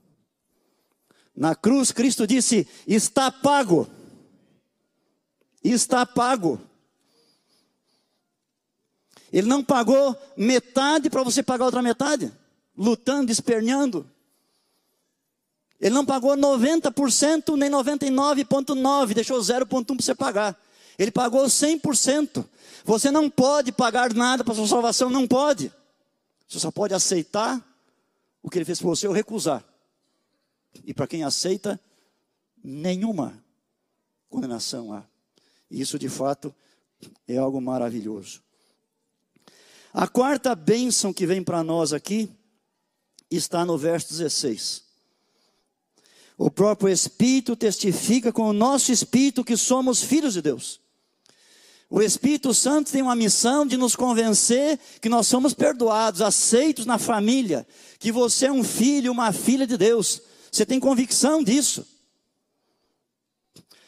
[1.35, 3.87] Na cruz, Cristo disse: está pago
[5.73, 6.59] está pago.
[9.31, 12.31] Ele não pagou metade para você pagar outra metade,
[12.75, 14.09] lutando, esperneando.
[15.79, 20.59] Ele não pagou 90% nem 99,9%, deixou 0,1% para você pagar.
[20.97, 22.43] Ele pagou 100%.
[22.83, 25.71] Você não pode pagar nada para sua salvação, não pode.
[26.47, 27.61] Você só pode aceitar
[28.41, 29.63] o que ele fez por você ou recusar.
[30.85, 31.79] E para quem aceita,
[32.63, 33.43] nenhuma
[34.29, 35.03] condenação há.
[35.69, 36.53] Isso de fato
[37.27, 38.41] é algo maravilhoso.
[39.93, 42.29] A quarta bênção que vem para nós aqui
[43.29, 44.86] está no verso 16.
[46.37, 50.79] O próprio Espírito testifica com o nosso espírito que somos filhos de Deus.
[51.89, 56.97] O Espírito Santo tem uma missão de nos convencer que nós somos perdoados, aceitos na
[56.97, 57.65] família,
[57.97, 60.21] que você é um filho, uma filha de Deus.
[60.51, 61.87] Você tem convicção disso.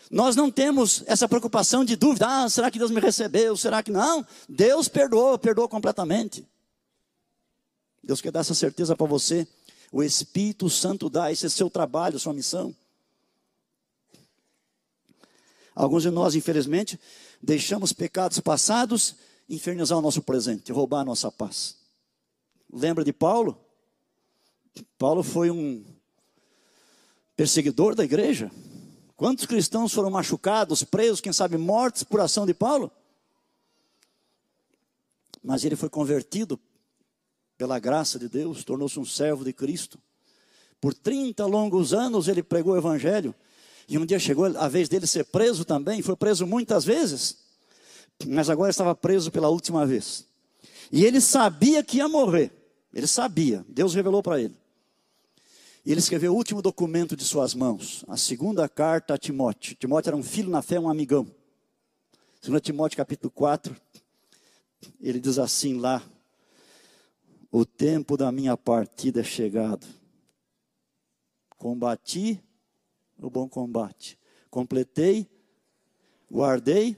[0.10, 3.56] Nós não temos essa preocupação de dúvida, ah, será que Deus me recebeu?
[3.56, 4.26] Será que não?
[4.48, 6.48] Deus perdoou, perdoou completamente.
[8.02, 9.48] Deus quer dar essa certeza para você.
[9.92, 12.76] O Espírito Santo dá, esse é seu trabalho, sua missão.
[15.74, 17.00] Alguns de nós, infelizmente,
[17.42, 19.16] deixamos pecados passados
[19.50, 21.76] infernizar o nosso presente, roubar a nossa paz.
[22.72, 23.60] Lembra de Paulo?
[24.98, 25.84] Paulo foi um
[27.36, 28.52] perseguidor da igreja.
[29.16, 32.92] Quantos cristãos foram machucados, presos, quem sabe mortos por ação de Paulo?
[35.44, 36.60] Mas ele foi convertido
[37.60, 40.00] pela graça de Deus, tornou-se um servo de Cristo.
[40.80, 43.36] Por 30 longos anos ele pregou o evangelho.
[43.86, 47.38] E um dia chegou a vez dele ser preso também, foi preso muitas vezes,
[48.26, 50.26] mas agora estava preso pela última vez.
[50.90, 52.50] E ele sabia que ia morrer,
[52.94, 54.56] ele sabia, Deus revelou para ele.
[55.86, 59.76] E ele escreveu o último documento de suas mãos, a segunda carta a Timóteo.
[59.76, 61.28] Timóteo era um filho na fé, um amigão.
[62.42, 63.76] 2 Timóteo capítulo 4,
[65.02, 66.02] ele diz assim lá:
[67.52, 69.86] O tempo da minha partida é chegado.
[71.58, 72.42] Combati
[73.18, 74.18] o bom combate.
[74.50, 75.30] Completei,
[76.32, 76.96] guardei,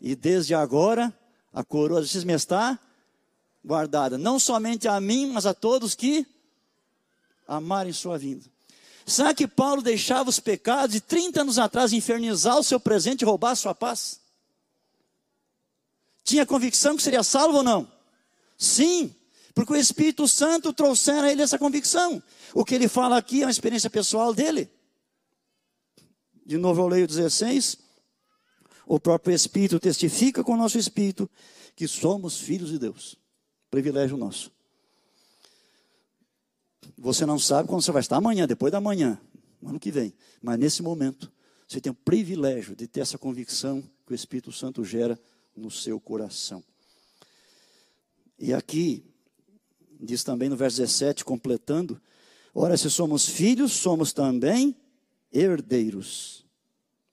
[0.00, 1.16] e desde agora
[1.52, 2.78] a coroa de me está
[3.64, 4.16] guardada.
[4.16, 6.26] Não somente a mim, mas a todos que
[7.46, 8.44] amarem sua vinda.
[9.04, 13.24] Será que Paulo deixava os pecados de 30 anos atrás infernizar o seu presente e
[13.24, 14.20] roubar a sua paz?
[16.24, 17.90] Tinha convicção que seria salvo ou não?
[18.56, 19.14] Sim,
[19.54, 22.22] porque o Espírito Santo trouxera a ele essa convicção.
[22.54, 24.70] O que ele fala aqui é uma experiência pessoal dele.
[26.44, 27.78] De novo eu leio 16.
[28.86, 31.30] O próprio Espírito testifica com o nosso Espírito
[31.76, 33.16] que somos filhos de Deus.
[33.70, 34.50] Privilégio nosso.
[36.98, 39.20] Você não sabe quando você vai estar amanhã, depois da manhã,
[39.62, 40.14] ano que vem.
[40.40, 41.32] Mas nesse momento,
[41.66, 45.18] você tem o privilégio de ter essa convicção que o Espírito Santo gera
[45.56, 46.62] no seu coração.
[48.38, 49.04] E aqui,
[50.02, 52.00] diz também no verso 17, completando:
[52.54, 54.76] Ora, se somos filhos, somos também
[55.32, 56.44] herdeiros.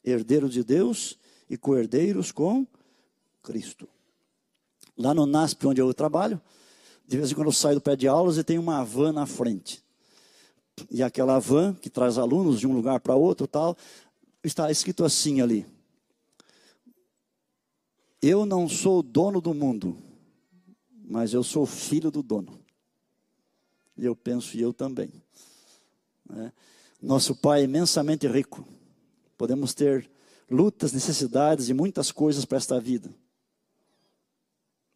[0.04, 1.18] Herdeiros de Deus
[1.50, 2.66] e co-herdeiros com
[3.44, 3.88] Cristo.
[4.98, 6.42] Lá no NASP, onde eu trabalho,
[7.08, 9.26] de vez em quando eu saio do pé de aulas e tem uma van na
[9.26, 9.84] frente.
[10.90, 13.78] E aquela van que traz alunos de um lugar para outro tal,
[14.44, 15.66] está escrito assim ali:
[18.22, 19.98] Eu não sou dono do mundo,
[21.04, 22.59] mas eu sou filho do dono.
[24.00, 25.12] E eu penso, e eu também.
[26.34, 26.52] É.
[27.02, 28.66] Nosso Pai é imensamente rico.
[29.38, 30.10] Podemos ter
[30.50, 33.14] lutas, necessidades e muitas coisas para esta vida.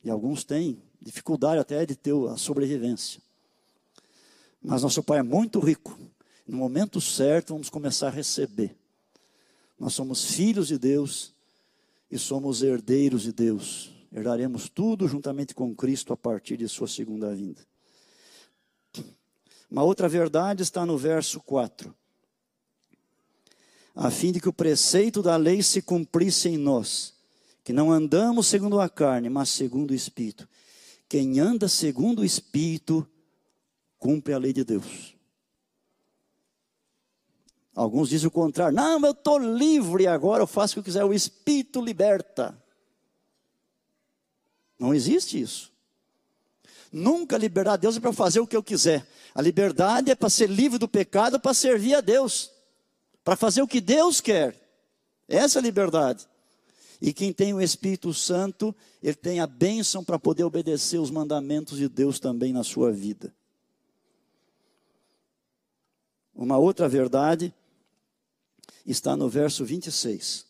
[0.03, 3.21] E alguns têm dificuldade até de ter a sobrevivência.
[4.61, 5.99] Mas nosso Pai é muito rico.
[6.47, 8.75] No momento certo, vamos começar a receber.
[9.77, 11.33] Nós somos filhos de Deus
[12.09, 13.93] e somos herdeiros de Deus.
[14.13, 17.65] Herdaremos tudo juntamente com Cristo a partir de Sua segunda vinda.
[19.73, 21.95] Uma outra verdade está no verso 4.
[23.95, 27.15] A fim de que o preceito da lei se cumprisse em nós,
[27.63, 30.47] que não andamos segundo a carne, mas segundo o Espírito.
[31.09, 33.07] Quem anda segundo o Espírito,
[33.97, 35.15] cumpre a lei de Deus.
[37.73, 38.75] Alguns dizem o contrário.
[38.75, 41.03] Não, eu estou livre agora, eu faço o que eu quiser.
[41.03, 42.55] O Espírito liberta.
[44.77, 45.72] Não existe isso.
[46.93, 49.03] Nunca liberar Deus é para fazer o que eu quiser.
[49.33, 52.51] A liberdade é para ser livre do pecado, para servir a Deus.
[53.23, 54.55] Para fazer o que Deus quer.
[55.27, 56.27] Essa é a liberdade.
[57.01, 61.79] E quem tem o Espírito Santo, ele tem a bênção para poder obedecer os mandamentos
[61.79, 63.33] de Deus também na sua vida.
[66.35, 67.51] Uma outra verdade
[68.85, 70.45] está no verso 26.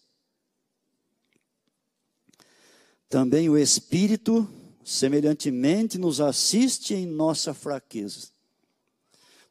[3.07, 4.45] Também o Espírito,
[4.83, 8.27] semelhantemente, nos assiste em nossa fraqueza.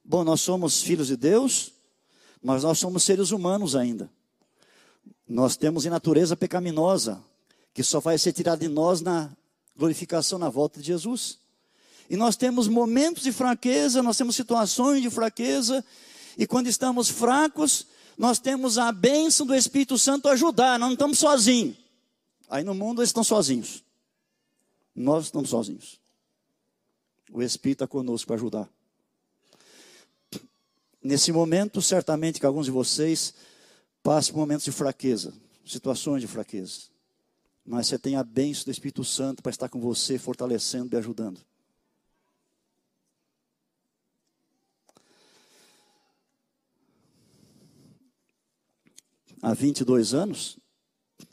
[0.04, 1.72] Bom, nós somos filhos de Deus,
[2.42, 4.10] mas nós somos seres humanos ainda.
[5.28, 7.22] Nós temos em natureza pecaminosa,
[7.72, 9.30] que só vai ser tirada de nós na
[9.76, 11.38] glorificação na volta de Jesus.
[12.10, 15.84] E nós temos momentos de fraqueza, nós temos situações de fraqueza,
[16.36, 17.86] e quando estamos fracos,
[18.18, 21.76] nós temos a bênção do Espírito Santo ajudar, nós não estamos sozinhos.
[22.50, 23.82] Aí no mundo eles estão sozinhos.
[24.94, 26.00] Nós estamos sozinhos.
[27.30, 28.68] O Espírito está conosco para ajudar.
[31.02, 33.34] Nesse momento, certamente que alguns de vocês
[34.02, 35.32] passam por momentos de fraqueza,
[35.64, 36.82] situações de fraqueza.
[37.64, 41.40] Mas você tem a bênção do Espírito Santo para estar com você, fortalecendo e ajudando.
[49.42, 50.56] há 22 anos,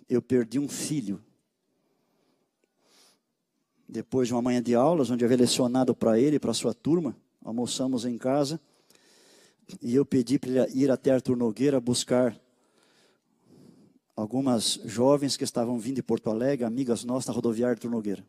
[0.09, 1.23] eu perdi um filho.
[3.91, 7.17] Depois de uma manhã de aulas, onde havia lecionado para ele e para sua turma,
[7.43, 8.61] almoçamos em casa,
[9.81, 12.39] e eu pedi para ele ir até Arthur Nogueira buscar
[14.15, 18.23] algumas jovens que estavam vindo de Porto Alegre, amigas nossas, na rodoviária Arthur Nogueira.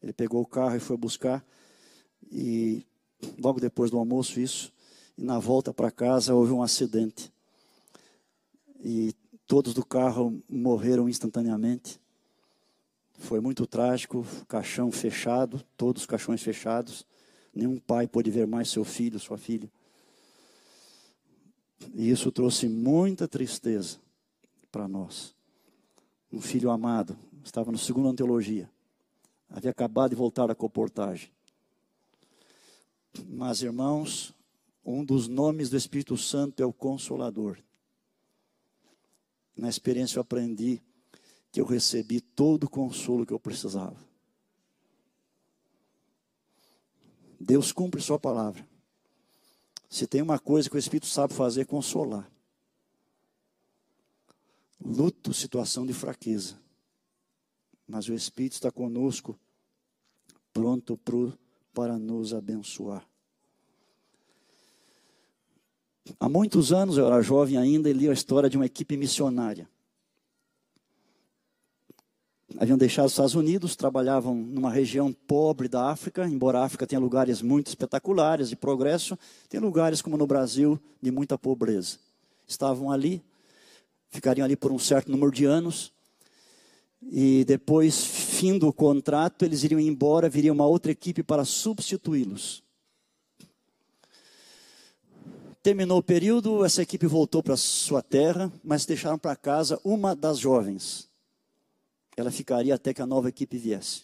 [0.00, 1.44] Ele pegou o carro e foi buscar,
[2.30, 2.86] e
[3.38, 4.72] logo depois do almoço, isso,
[5.18, 7.32] e na volta para casa houve um acidente
[8.88, 9.12] e
[9.46, 12.00] todos do carro morreram instantaneamente.
[13.18, 17.06] Foi muito trágico, caixão fechado, todos os caixões fechados.
[17.54, 19.70] Nenhum pai pôde ver mais seu filho, sua filha.
[21.94, 23.98] E isso trouxe muita tristeza
[24.70, 25.34] para nós.
[26.32, 28.70] Um filho amado, estava no segundo ano teologia.
[29.48, 31.30] Havia acabado de voltar da comportagem.
[33.28, 34.34] Mas, irmãos,
[34.84, 37.58] um dos nomes do Espírito Santo é o Consolador.
[39.56, 40.82] Na experiência eu aprendi
[41.56, 43.96] que eu recebi todo o consolo que eu precisava.
[47.40, 48.68] Deus cumpre sua palavra.
[49.88, 52.30] Se tem uma coisa que o Espírito sabe fazer, é consolar.
[54.78, 56.60] Luto, situação de fraqueza.
[57.88, 59.40] Mas o Espírito está conosco,
[60.52, 61.32] pronto pro,
[61.72, 63.08] para nos abençoar.
[66.20, 69.66] Há muitos anos, eu era jovem ainda, e li a história de uma equipe missionária.
[72.54, 77.00] Haviam deixado os Estados Unidos, trabalhavam numa região pobre da África, embora a África tenha
[77.00, 79.18] lugares muito espetaculares de progresso,
[79.48, 81.98] tem lugares como no Brasil de muita pobreza.
[82.46, 83.22] Estavam ali,
[84.10, 85.92] ficariam ali por um certo número de anos,
[87.02, 92.62] e depois, fim do contrato, eles iriam embora, viria uma outra equipe para substituí-los.
[95.62, 100.38] Terminou o período, essa equipe voltou para sua terra, mas deixaram para casa uma das
[100.38, 101.08] jovens.
[102.16, 104.02] Ela ficaria até que a nova equipe viesse.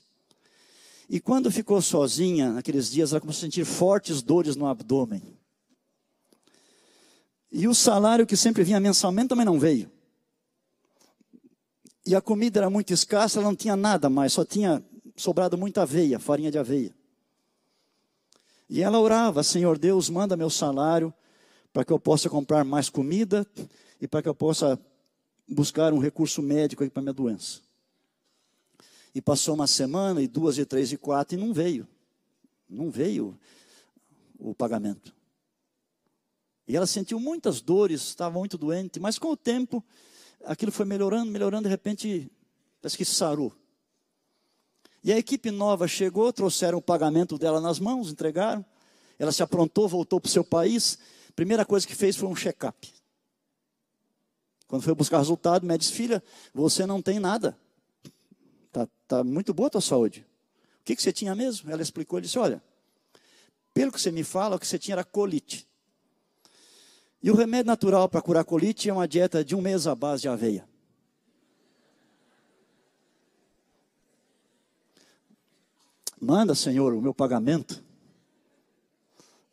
[1.08, 5.22] E quando ficou sozinha, naqueles dias, ela começou a sentir fortes dores no abdômen.
[7.50, 9.90] E o salário que sempre vinha mensalmente também não veio.
[12.06, 14.82] E a comida era muito escassa, ela não tinha nada mais, só tinha
[15.16, 16.94] sobrado muita aveia, farinha de aveia.
[18.68, 21.12] E ela orava: Senhor Deus, manda meu salário
[21.72, 23.46] para que eu possa comprar mais comida
[24.00, 24.78] e para que eu possa
[25.46, 27.60] buscar um recurso médico para minha doença.
[29.14, 31.86] E passou uma semana, e duas, e três, e quatro, e não veio.
[32.68, 33.38] Não veio
[34.38, 35.14] o pagamento.
[36.66, 39.84] E ela sentiu muitas dores, estava muito doente, mas com o tempo,
[40.44, 42.30] aquilo foi melhorando, melhorando, de repente,
[42.80, 43.52] parece que sarou.
[45.04, 48.64] E a equipe nova chegou, trouxeram o pagamento dela nas mãos, entregaram.
[49.18, 50.98] Ela se aprontou, voltou para o seu país.
[51.34, 52.92] Primeira coisa que fez foi um check-up.
[54.68, 56.22] Quando foi buscar resultado, médico disse: Filha,
[56.54, 57.58] você não tem nada.
[58.72, 60.26] Está tá muito boa a tua saúde.
[60.80, 61.70] O que, que você tinha mesmo?
[61.70, 62.62] Ela explicou: Ele disse: Olha,
[63.74, 65.68] pelo que você me fala, o que você tinha era colite.
[67.22, 70.22] E o remédio natural para curar colite é uma dieta de um mês à base
[70.22, 70.66] de aveia.
[76.18, 77.84] Manda, Senhor, o meu pagamento.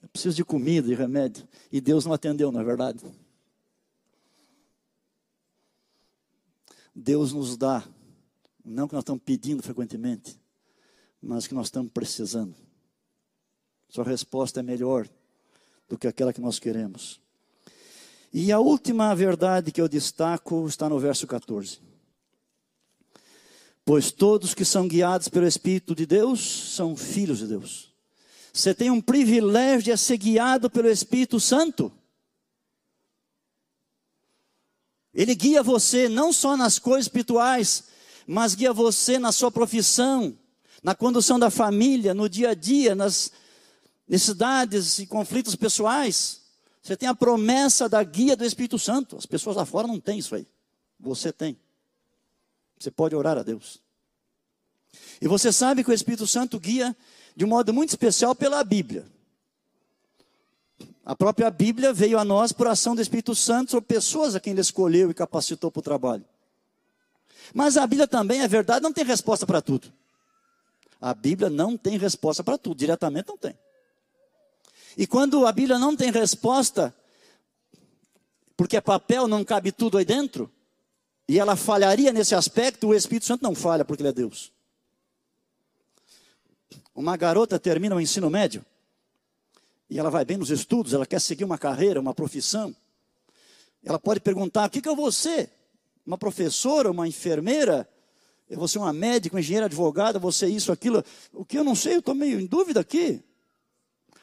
[0.01, 1.47] Eu preciso de comida e remédio.
[1.71, 3.03] E Deus não atendeu, não é verdade?
[6.95, 7.83] Deus nos dá,
[8.69, 10.39] não que nós estamos pedindo frequentemente,
[11.21, 12.55] mas que nós estamos precisando.
[13.89, 15.09] Sua resposta é melhor
[15.87, 17.19] do que aquela que nós queremos.
[18.31, 21.79] E a última verdade que eu destaco está no verso 14.
[23.83, 26.39] Pois todos que são guiados pelo Espírito de Deus
[26.75, 27.91] são filhos de Deus.
[28.53, 31.91] Você tem um privilégio de ser guiado pelo Espírito Santo.
[35.11, 37.85] Ele guia você não só nas coisas espirituais,
[38.31, 40.37] mas guia você na sua profissão,
[40.83, 43.31] na condução da família, no dia a dia, nas
[44.07, 46.41] necessidades e conflitos pessoais.
[46.79, 49.17] Você tem a promessa da guia do Espírito Santo.
[49.17, 50.45] As pessoas lá fora não têm isso aí.
[50.99, 51.57] Você tem.
[52.77, 53.81] Você pode orar a Deus.
[55.19, 56.95] E você sabe que o Espírito Santo guia
[57.35, 59.07] de um modo muito especial pela Bíblia.
[61.03, 64.51] A própria Bíblia veio a nós por ação do Espírito Santo sobre pessoas a quem
[64.51, 66.23] ele escolheu e capacitou para o trabalho.
[67.53, 69.91] Mas a Bíblia também, é verdade, não tem resposta para tudo.
[71.01, 73.57] A Bíblia não tem resposta para tudo, diretamente não tem.
[74.97, 76.93] E quando a Bíblia não tem resposta,
[78.57, 80.51] porque é papel, não cabe tudo aí dentro,
[81.27, 84.51] e ela falharia nesse aspecto, o Espírito Santo não falha, porque ele é Deus.
[86.93, 88.65] Uma garota termina o ensino médio,
[89.89, 92.75] e ela vai bem nos estudos, ela quer seguir uma carreira, uma profissão.
[93.83, 95.49] Ela pode perguntar: o que, que eu vou ser?
[96.05, 97.89] Uma professora, uma enfermeira?
[98.49, 101.03] Eu vou ser uma médica, uma engenheira, advogada, você isso, aquilo.
[101.31, 103.23] O que eu não sei, eu estou meio em dúvida aqui.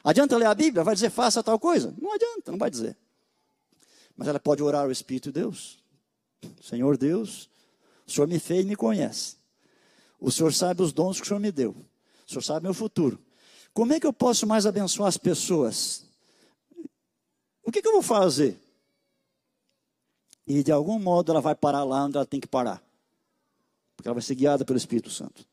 [0.03, 0.83] Adianta ler a Bíblia?
[0.83, 1.93] Vai dizer faça tal coisa?
[1.99, 2.97] Não adianta, não vai dizer.
[4.15, 5.77] Mas ela pode orar ao Espírito de Deus.
[6.61, 7.49] Senhor Deus,
[8.05, 9.37] o Senhor me fez e me conhece.
[10.19, 11.75] O Senhor sabe os dons que o Senhor me deu.
[12.25, 13.19] O Senhor sabe meu futuro.
[13.73, 16.05] Como é que eu posso mais abençoar as pessoas?
[17.63, 18.59] O que, que eu vou fazer?
[20.47, 22.81] E de algum modo ela vai parar lá onde ela tem que parar.
[23.95, 25.45] Porque ela vai ser guiada pelo Espírito Santo.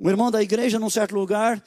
[0.00, 1.62] Um irmão da igreja, num certo lugar,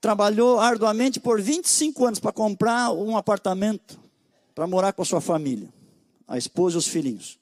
[0.00, 3.98] trabalhou arduamente por 25 anos para comprar um apartamento
[4.54, 5.72] para morar com a sua família,
[6.28, 7.38] a esposa e os filhinhos.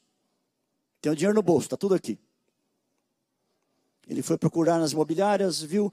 [1.00, 2.18] Tem o dinheiro no bolso, está tudo aqui.
[4.06, 5.92] Ele foi procurar nas imobiliárias, viu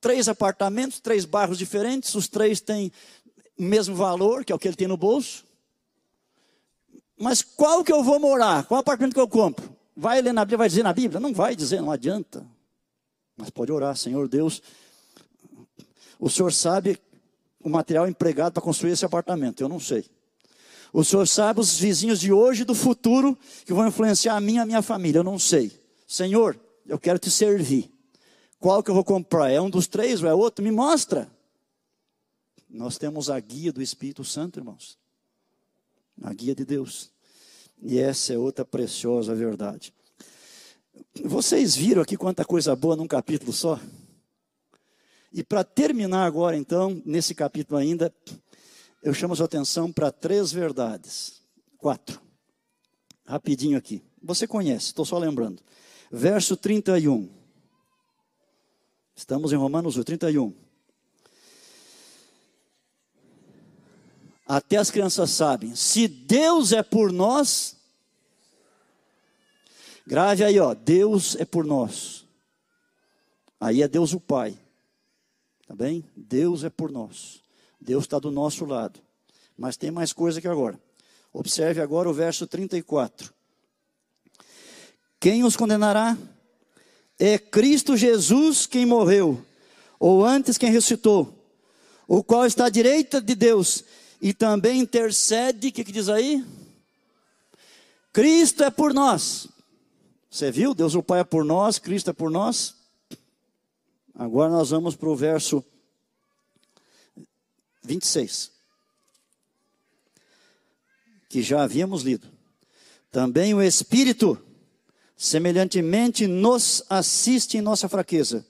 [0.00, 2.90] três apartamentos, três bairros diferentes, os três têm
[3.58, 5.44] o mesmo valor, que é o que ele tem no bolso.
[7.18, 8.64] Mas qual que eu vou morar?
[8.64, 9.76] Qual apartamento que eu compro?
[9.96, 11.20] Vai ler na Bíblia, vai dizer na Bíblia?
[11.20, 12.46] Não vai dizer, não adianta.
[13.36, 14.62] Mas pode orar, Senhor Deus.
[16.18, 16.98] O Senhor sabe
[17.60, 20.04] o material empregado para construir esse apartamento, eu não sei.
[20.92, 24.60] O Senhor sabe os vizinhos de hoje e do futuro que vão influenciar a minha
[24.60, 25.18] e a minha família.
[25.18, 25.70] Eu não sei.
[26.06, 27.92] Senhor, eu quero te servir.
[28.58, 29.50] Qual que eu vou comprar?
[29.50, 30.64] É um dos três ou é outro?
[30.64, 31.30] Me mostra.
[32.68, 34.98] Nós temos a guia do Espírito Santo, irmãos.
[36.22, 37.10] A guia de Deus.
[37.80, 39.92] E essa é outra preciosa verdade.
[41.24, 43.80] Vocês viram aqui quanta coisa boa num capítulo só?
[45.32, 48.12] E para terminar agora, então, nesse capítulo ainda,
[49.02, 51.42] eu chamo a sua atenção para três verdades.
[51.76, 52.20] Quatro.
[53.24, 54.02] Rapidinho aqui.
[54.22, 55.62] Você conhece, estou só lembrando.
[56.10, 57.28] Verso 31.
[59.14, 60.54] Estamos em Romanos 31.
[64.48, 67.76] Até as crianças sabem, se Deus é por nós,
[70.06, 72.24] grave aí, ó, Deus é por nós.
[73.60, 74.58] Aí é Deus o Pai.
[75.66, 76.02] Tá bem?
[76.16, 77.42] Deus é por nós.
[77.78, 78.98] Deus está do nosso lado.
[79.54, 80.80] Mas tem mais coisa que agora.
[81.30, 83.34] Observe agora o verso 34.
[85.20, 86.16] Quem os condenará?
[87.18, 89.44] É Cristo Jesus quem morreu,
[89.98, 91.34] ou antes quem ressuscitou,
[92.06, 93.84] o qual está à direita de Deus
[94.20, 96.44] e também intercede, o que, que diz aí?
[98.12, 99.48] Cristo é por nós.
[100.30, 100.74] Você viu?
[100.74, 102.74] Deus o Pai é por nós, Cristo é por nós.
[104.14, 105.64] Agora nós vamos para o verso
[107.84, 108.50] 26,
[111.28, 112.28] que já havíamos lido.
[113.10, 114.36] Também o Espírito,
[115.16, 118.44] semelhantemente, nos assiste em nossa fraqueza,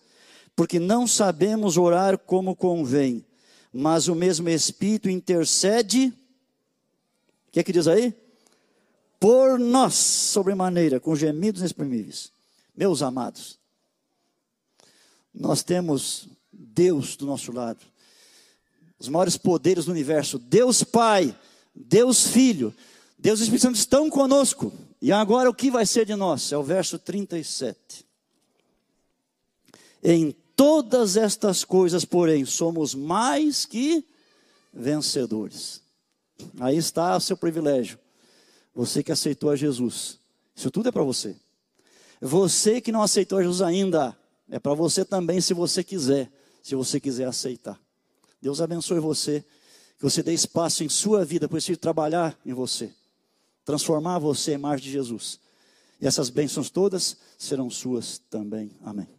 [0.56, 3.24] porque não sabemos orar como convém,
[3.72, 6.12] mas o mesmo Espírito intercede.
[7.48, 8.14] O que é que diz aí?
[9.20, 12.30] Por nós, sobremaneira, com gemidos inexprimíveis.
[12.76, 13.58] Meus amados,
[15.34, 17.84] nós temos Deus do nosso lado,
[18.98, 21.36] os maiores poderes do universo, Deus Pai,
[21.74, 22.74] Deus Filho,
[23.18, 24.72] Deus Espírito Santo estão conosco.
[25.00, 26.50] E agora o que vai ser de nós?
[26.52, 28.04] É o verso 37.
[30.02, 34.04] Em todas estas coisas, porém, somos mais que
[34.74, 35.80] vencedores.
[36.58, 37.96] Aí está o seu privilégio.
[38.74, 40.18] Você que aceitou a Jesus.
[40.56, 41.36] Isso tudo é para você.
[42.20, 44.18] Você que não aceitou a Jesus ainda,
[44.50, 46.28] é para você também, se você quiser,
[46.60, 47.80] se você quiser aceitar.
[48.42, 49.44] Deus abençoe você,
[49.96, 52.92] que você dê espaço em sua vida para esse trabalhar em você,
[53.64, 55.38] transformar você em imagem de Jesus.
[56.00, 58.72] E essas bênçãos todas serão suas também.
[58.82, 59.17] Amém.